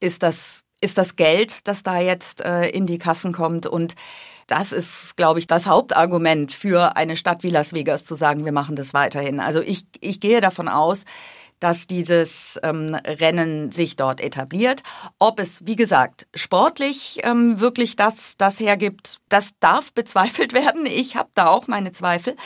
ist 0.00 0.22
das, 0.22 0.64
ist 0.80 0.98
das 0.98 1.16
Geld, 1.16 1.68
das 1.68 1.82
da 1.82 2.00
jetzt 2.00 2.40
äh, 2.40 2.68
in 2.68 2.86
die 2.86 2.98
Kassen 2.98 3.32
kommt 3.32 3.66
und 3.66 3.94
das 4.52 4.72
ist, 4.72 5.16
glaube 5.16 5.38
ich, 5.38 5.46
das 5.46 5.66
Hauptargument 5.66 6.52
für 6.52 6.94
eine 6.94 7.16
Stadt 7.16 7.42
wie 7.42 7.48
Las 7.48 7.72
Vegas 7.72 8.04
zu 8.04 8.14
sagen, 8.16 8.44
wir 8.44 8.52
machen 8.52 8.76
das 8.76 8.92
weiterhin. 8.92 9.40
Also 9.40 9.62
ich, 9.62 9.86
ich 10.00 10.20
gehe 10.20 10.42
davon 10.42 10.68
aus, 10.68 11.06
dass 11.58 11.86
dieses 11.86 12.60
ähm, 12.62 12.94
Rennen 12.94 13.72
sich 13.72 13.96
dort 13.96 14.20
etabliert. 14.20 14.82
Ob 15.18 15.40
es, 15.40 15.64
wie 15.64 15.76
gesagt, 15.76 16.26
sportlich 16.34 17.20
ähm, 17.22 17.60
wirklich 17.60 17.96
das, 17.96 18.36
das 18.36 18.60
hergibt, 18.60 19.20
das 19.30 19.52
darf 19.58 19.92
bezweifelt 19.94 20.52
werden. 20.52 20.84
Ich 20.84 21.16
habe 21.16 21.30
da 21.34 21.46
auch 21.46 21.66
meine 21.66 21.92
Zweifel. 21.92 22.36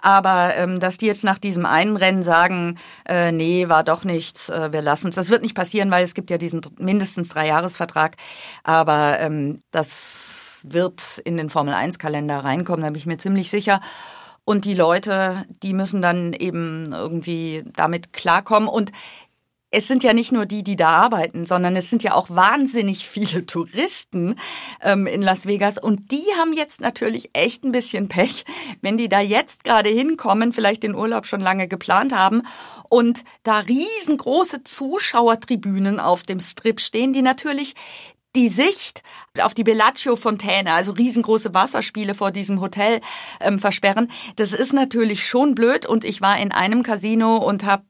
Aber 0.00 0.54
ähm, 0.54 0.78
dass 0.78 0.96
die 0.96 1.06
jetzt 1.06 1.24
nach 1.24 1.40
diesem 1.40 1.66
einen 1.66 1.96
Rennen 1.96 2.22
sagen, 2.22 2.78
äh, 3.04 3.32
nee, 3.32 3.68
war 3.68 3.82
doch 3.82 4.04
nichts, 4.04 4.48
äh, 4.48 4.70
wir 4.70 4.82
lassen 4.82 5.08
es. 5.08 5.16
Das 5.16 5.30
wird 5.30 5.42
nicht 5.42 5.56
passieren, 5.56 5.90
weil 5.90 6.04
es 6.04 6.14
gibt 6.14 6.30
ja 6.30 6.38
diesen 6.38 6.60
mindestens 6.78 7.30
Dreijahresvertrag. 7.30 8.14
Aber 8.62 9.18
ähm, 9.18 9.60
das 9.72 10.47
wird 10.68 11.18
in 11.24 11.36
den 11.36 11.50
Formel-1-Kalender 11.50 12.38
reinkommen, 12.38 12.82
da 12.82 12.90
bin 12.90 12.98
ich 12.98 13.06
mir 13.06 13.18
ziemlich 13.18 13.50
sicher. 13.50 13.80
Und 14.44 14.64
die 14.64 14.74
Leute, 14.74 15.44
die 15.62 15.74
müssen 15.74 16.00
dann 16.00 16.32
eben 16.32 16.92
irgendwie 16.92 17.64
damit 17.76 18.14
klarkommen. 18.14 18.68
Und 18.68 18.92
es 19.70 19.86
sind 19.86 20.02
ja 20.02 20.14
nicht 20.14 20.32
nur 20.32 20.46
die, 20.46 20.62
die 20.62 20.76
da 20.76 20.88
arbeiten, 20.88 21.44
sondern 21.44 21.76
es 21.76 21.90
sind 21.90 22.02
ja 22.02 22.14
auch 22.14 22.30
wahnsinnig 22.30 23.06
viele 23.06 23.44
Touristen 23.46 24.36
ähm, 24.80 25.06
in 25.06 25.20
Las 25.20 25.46
Vegas. 25.46 25.78
Und 25.78 26.10
die 26.10 26.24
haben 26.38 26.52
jetzt 26.52 26.80
natürlich 26.80 27.30
echt 27.34 27.64
ein 27.64 27.72
bisschen 27.72 28.08
Pech, 28.08 28.44
wenn 28.80 28.96
die 28.96 29.08
da 29.08 29.20
jetzt 29.20 29.64
gerade 29.64 29.90
hinkommen, 29.90 30.52
vielleicht 30.52 30.82
den 30.82 30.94
Urlaub 30.94 31.26
schon 31.26 31.40
lange 31.40 31.68
geplant 31.68 32.14
haben 32.14 32.42
und 32.88 33.24
da 33.42 33.58
riesengroße 33.58 34.64
Zuschauertribünen 34.64 36.00
auf 36.00 36.22
dem 36.22 36.40
Strip 36.40 36.80
stehen, 36.80 37.12
die 37.12 37.22
natürlich 37.22 37.74
die 38.38 38.48
Sicht 38.48 39.02
auf 39.40 39.52
die 39.52 39.64
Bellagio 39.64 40.14
Fontäne, 40.14 40.72
also 40.72 40.92
riesengroße 40.92 41.54
Wasserspiele 41.54 42.14
vor 42.14 42.30
diesem 42.30 42.60
Hotel 42.60 43.00
ähm, 43.40 43.58
versperren. 43.58 44.10
Das 44.36 44.52
ist 44.52 44.72
natürlich 44.72 45.26
schon 45.26 45.56
blöd 45.56 45.86
und 45.86 46.04
ich 46.04 46.20
war 46.20 46.38
in 46.38 46.52
einem 46.52 46.84
Casino 46.84 47.36
und 47.36 47.66
habe 47.66 47.82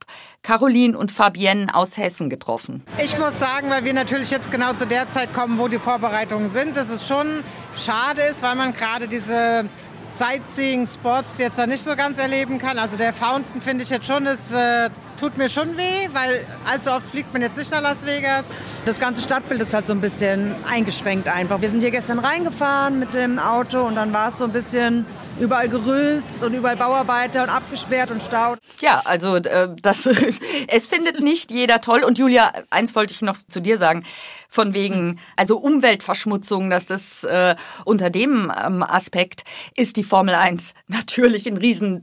Caroline 0.43 0.97
und 0.97 1.13
Fabienne 1.13 1.75
aus 1.75 1.99
Hessen 1.99 2.31
getroffen. 2.31 2.83
Ich 3.03 3.19
muss 3.19 3.39
sagen, 3.39 3.69
weil 3.69 3.85
wir 3.85 3.93
natürlich 3.93 4.31
jetzt 4.31 4.51
genau 4.51 4.73
zu 4.73 4.87
der 4.87 5.11
Zeit 5.11 5.35
kommen, 5.35 5.59
wo 5.59 5.69
die 5.69 5.79
Vorbereitungen 5.79 6.49
sind, 6.49 6.77
dass 6.77 6.89
es 6.89 7.07
schon 7.07 7.45
schade 7.77 8.23
ist, 8.23 8.43
weil 8.43 8.55
man 8.55 8.73
gerade 8.73 9.07
diese 9.07 9.69
Sightseeing-Spots 10.09 11.39
jetzt 11.39 11.59
da 11.59 11.67
nicht 11.67 11.85
so 11.85 11.95
ganz 11.95 12.19
erleben 12.19 12.59
kann. 12.59 12.79
Also 12.79 12.97
der 12.97 13.13
Fountain 13.13 13.61
finde 13.61 13.85
ich 13.85 13.91
jetzt 13.91 14.07
schon, 14.07 14.27
es 14.27 14.51
äh, 14.53 14.89
tut 15.19 15.37
mir 15.37 15.49
schon 15.49 15.77
weh, 15.77 16.09
weil 16.13 16.47
allzu 16.65 16.91
oft 16.91 17.09
fliegt 17.09 17.33
man 17.33 17.43
jetzt 17.43 17.57
nicht 17.57 17.71
nach 17.71 17.83
Las 17.83 18.07
Vegas. 18.07 18.45
Das 18.87 19.01
ganze 19.01 19.23
Stadtbild 19.23 19.61
ist 19.61 19.75
halt 19.75 19.87
so 19.87 19.93
ein 19.93 20.01
bisschen 20.01 20.55
eingeschränkt 20.65 21.27
einfach. 21.27 21.61
Wir 21.61 21.69
sind 21.69 21.81
hier 21.81 21.91
gestern 21.91 22.19
reingefahren 22.19 22.99
mit 22.99 23.15
dem 23.15 23.39
Auto 23.39 23.81
und 23.81 23.97
dann 23.97 24.13
war 24.13 24.31
es 24.31 24.39
so 24.39 24.45
ein 24.45 24.53
bisschen 24.53 25.07
überall 25.41 25.69
Gerüst 25.69 26.43
und 26.43 26.55
überall 26.55 26.77
Bauarbeiter 26.77 27.43
und 27.43 27.51
abgesperrt 27.51 28.11
und 28.11 28.23
staut. 28.23 28.59
Ja, 28.81 29.03
also 29.05 29.37
äh, 29.37 29.75
das, 29.83 30.07
es 30.69 30.87
findet 30.87 31.21
nicht 31.21 31.51
jeder 31.51 31.81
toll. 31.81 32.05
Und 32.05 32.19
Julia, 32.19 32.53
eins 32.71 32.95
wollte 32.95 33.13
ich 33.13 33.23
noch 33.23 33.37
zu 33.49 33.61
dir 33.61 33.79
sagen, 33.79 34.05
von 34.49 34.73
wegen, 34.73 35.21
also 35.37 35.59
Umweltverschmutzung, 35.59 36.71
dass 36.71 36.87
das 36.87 37.25
äh, 37.25 37.55
unter 37.85 38.11
dem 38.11 38.51
ähm, 38.57 38.83
Aspekt 38.83 39.45
ist 39.77 39.97
die 39.97 40.05
Formel 40.05 40.35
1 40.35 40.75
natürlich 40.87 41.47
ein 41.47 41.57
Riesen 41.57 42.03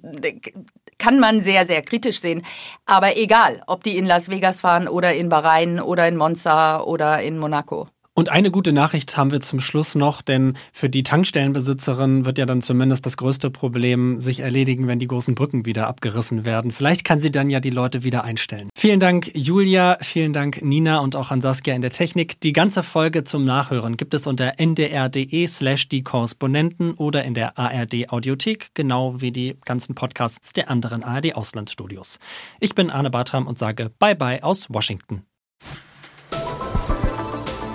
kann 0.97 1.19
man 1.19 1.41
sehr, 1.41 1.65
sehr 1.67 1.81
kritisch 1.81 2.19
sehen. 2.19 2.45
Aber 2.85 3.17
egal, 3.17 3.61
ob 3.67 3.83
die 3.83 3.97
in 3.97 4.05
Las 4.05 4.29
Vegas 4.29 4.61
fahren 4.61 4.87
oder 4.87 5.13
in 5.13 5.29
Bahrain 5.29 5.79
oder 5.79 6.07
in 6.07 6.15
Monza 6.17 6.81
oder 6.81 7.21
in 7.21 7.37
Monaco. 7.37 7.87
Und 8.17 8.29
eine 8.29 8.49
gute 8.49 8.71
Nachricht 8.71 9.17
haben 9.17 9.33
wir 9.33 9.41
zum 9.41 9.59
Schluss 9.59 9.93
noch, 9.93 10.21
denn 10.21 10.57
für 10.71 10.89
die 10.89 11.03
Tankstellenbesitzerin 11.03 12.23
wird 12.23 12.37
ja 12.37 12.45
dann 12.45 12.61
zumindest 12.61 13.05
das 13.05 13.17
größte 13.17 13.51
Problem 13.51 14.21
sich 14.21 14.39
erledigen, 14.39 14.87
wenn 14.87 14.99
die 14.99 15.07
großen 15.07 15.35
Brücken 15.35 15.65
wieder 15.65 15.87
abgerissen 15.87 16.45
werden. 16.45 16.71
Vielleicht 16.71 17.03
kann 17.03 17.19
sie 17.19 17.29
dann 17.29 17.49
ja 17.49 17.59
die 17.59 17.71
Leute 17.71 18.05
wieder 18.05 18.23
einstellen. 18.23 18.69
Vielen 18.73 19.01
Dank, 19.01 19.31
Julia, 19.33 19.97
vielen 19.99 20.31
Dank, 20.31 20.61
Nina 20.63 20.99
und 20.99 21.17
auch 21.17 21.29
an 21.29 21.41
Saskia 21.41 21.75
in 21.75 21.81
der 21.81 21.91
Technik. 21.91 22.39
Die 22.39 22.53
ganze 22.53 22.83
Folge 22.83 23.25
zum 23.25 23.43
Nachhören 23.43 23.97
gibt 23.97 24.13
es 24.13 24.27
unter 24.27 24.53
ndr.de 24.59 25.45
slash 25.47 25.89
die 25.89 26.01
Korrespondenten 26.01 26.93
oder 26.93 27.25
in 27.25 27.33
der 27.33 27.59
ARD 27.59 28.07
Audiothek, 28.07 28.69
genau 28.75 29.19
wie 29.19 29.33
die 29.33 29.57
ganzen 29.65 29.93
Podcasts 29.93 30.53
der 30.53 30.69
anderen 30.69 31.03
ARD 31.03 31.35
Auslandsstudios. 31.35 32.19
Ich 32.61 32.75
bin 32.75 32.89
Arne 32.89 33.09
Bartram 33.09 33.45
und 33.45 33.59
sage 33.59 33.91
Bye 33.99 34.15
bye 34.15 34.41
aus 34.41 34.67
Washington. 34.69 35.23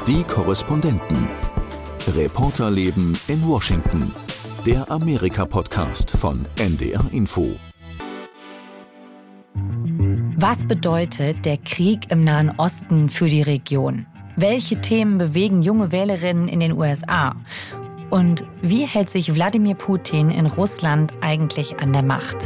Die 0.07 0.25
Korrespondenten. 0.25 1.29
Reporterleben 2.09 3.19
in 3.29 3.47
Washington. 3.47 4.11
Der 4.65 4.91
Amerika-Podcast 4.91 6.13
von 6.13 6.47
NDR 6.59 7.05
Info. 7.13 7.51
Was 10.37 10.67
bedeutet 10.67 11.45
der 11.45 11.59
Krieg 11.59 12.11
im 12.11 12.25
Nahen 12.25 12.51
Osten 12.57 13.11
für 13.11 13.27
die 13.27 13.43
Region? 13.43 14.07
Welche 14.37 14.81
Themen 14.81 15.19
bewegen 15.19 15.61
junge 15.61 15.93
Wählerinnen 15.93 16.49
in 16.49 16.61
den 16.61 16.73
USA? 16.73 17.37
Und 18.09 18.47
wie 18.63 18.87
hält 18.87 19.11
sich 19.11 19.35
Wladimir 19.35 19.75
Putin 19.75 20.31
in 20.31 20.47
Russland 20.47 21.13
eigentlich 21.21 21.79
an 21.79 21.93
der 21.93 22.03
Macht? 22.03 22.39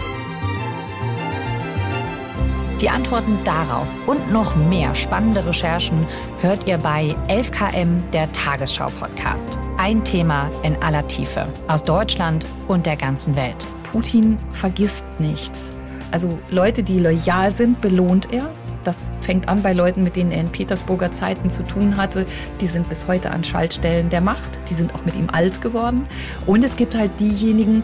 Die 2.84 2.90
Antworten 2.90 3.38
darauf 3.46 3.88
und 4.06 4.30
noch 4.30 4.56
mehr 4.56 4.94
spannende 4.94 5.46
Recherchen 5.46 6.06
hört 6.42 6.66
ihr 6.66 6.76
bei 6.76 7.16
11KM, 7.28 8.10
der 8.12 8.30
Tagesschau-Podcast. 8.32 9.58
Ein 9.78 10.04
Thema 10.04 10.50
in 10.62 10.76
aller 10.82 11.08
Tiefe 11.08 11.46
aus 11.66 11.82
Deutschland 11.82 12.44
und 12.68 12.84
der 12.84 12.96
ganzen 12.96 13.36
Welt. 13.36 13.66
Putin 13.90 14.36
vergisst 14.52 15.06
nichts. 15.18 15.72
Also 16.10 16.38
Leute, 16.50 16.82
die 16.82 16.98
loyal 16.98 17.54
sind, 17.54 17.80
belohnt 17.80 18.30
er. 18.34 18.50
Das 18.84 19.14
fängt 19.22 19.48
an 19.48 19.62
bei 19.62 19.72
Leuten, 19.72 20.04
mit 20.04 20.14
denen 20.14 20.30
er 20.30 20.42
in 20.42 20.52
Petersburger 20.52 21.10
Zeiten 21.10 21.48
zu 21.48 21.62
tun 21.62 21.96
hatte. 21.96 22.26
Die 22.60 22.66
sind 22.66 22.90
bis 22.90 23.08
heute 23.08 23.30
an 23.30 23.44
Schaltstellen 23.44 24.10
der 24.10 24.20
Macht. 24.20 24.58
Die 24.68 24.74
sind 24.74 24.94
auch 24.94 25.06
mit 25.06 25.16
ihm 25.16 25.30
alt 25.32 25.62
geworden. 25.62 26.06
Und 26.44 26.62
es 26.62 26.76
gibt 26.76 26.94
halt 26.94 27.12
diejenigen, 27.18 27.82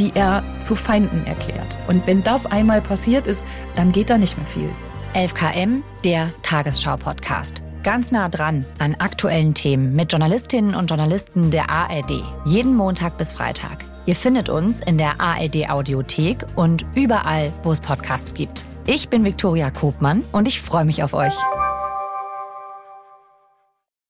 die 0.00 0.12
er 0.14 0.42
zu 0.60 0.74
Feinden 0.74 1.24
erklärt. 1.26 1.76
Und 1.86 2.06
wenn 2.06 2.24
das 2.24 2.46
einmal 2.46 2.80
passiert 2.80 3.26
ist, 3.26 3.44
dann 3.76 3.92
geht 3.92 4.10
da 4.10 4.18
nicht 4.18 4.36
mehr 4.36 4.46
viel. 4.46 4.70
11KM, 5.14 5.82
der 6.04 6.32
Tagesschau-Podcast. 6.42 7.62
Ganz 7.82 8.10
nah 8.10 8.28
dran 8.28 8.64
an 8.78 8.94
aktuellen 8.94 9.54
Themen 9.54 9.94
mit 9.94 10.12
Journalistinnen 10.12 10.74
und 10.74 10.88
Journalisten 10.88 11.50
der 11.50 11.70
ARD. 11.70 12.22
Jeden 12.44 12.74
Montag 12.74 13.18
bis 13.18 13.32
Freitag. 13.32 13.84
Ihr 14.06 14.16
findet 14.16 14.48
uns 14.48 14.80
in 14.80 14.98
der 14.98 15.20
ARD 15.20 15.68
Audiothek 15.68 16.46
und 16.56 16.86
überall, 16.94 17.52
wo 17.62 17.72
es 17.72 17.80
Podcasts 17.80 18.34
gibt. 18.34 18.64
Ich 18.86 19.08
bin 19.08 19.24
Viktoria 19.24 19.70
Kobmann 19.70 20.24
und 20.32 20.48
ich 20.48 20.60
freue 20.60 20.84
mich 20.84 21.02
auf 21.02 21.14
euch. 21.14 21.34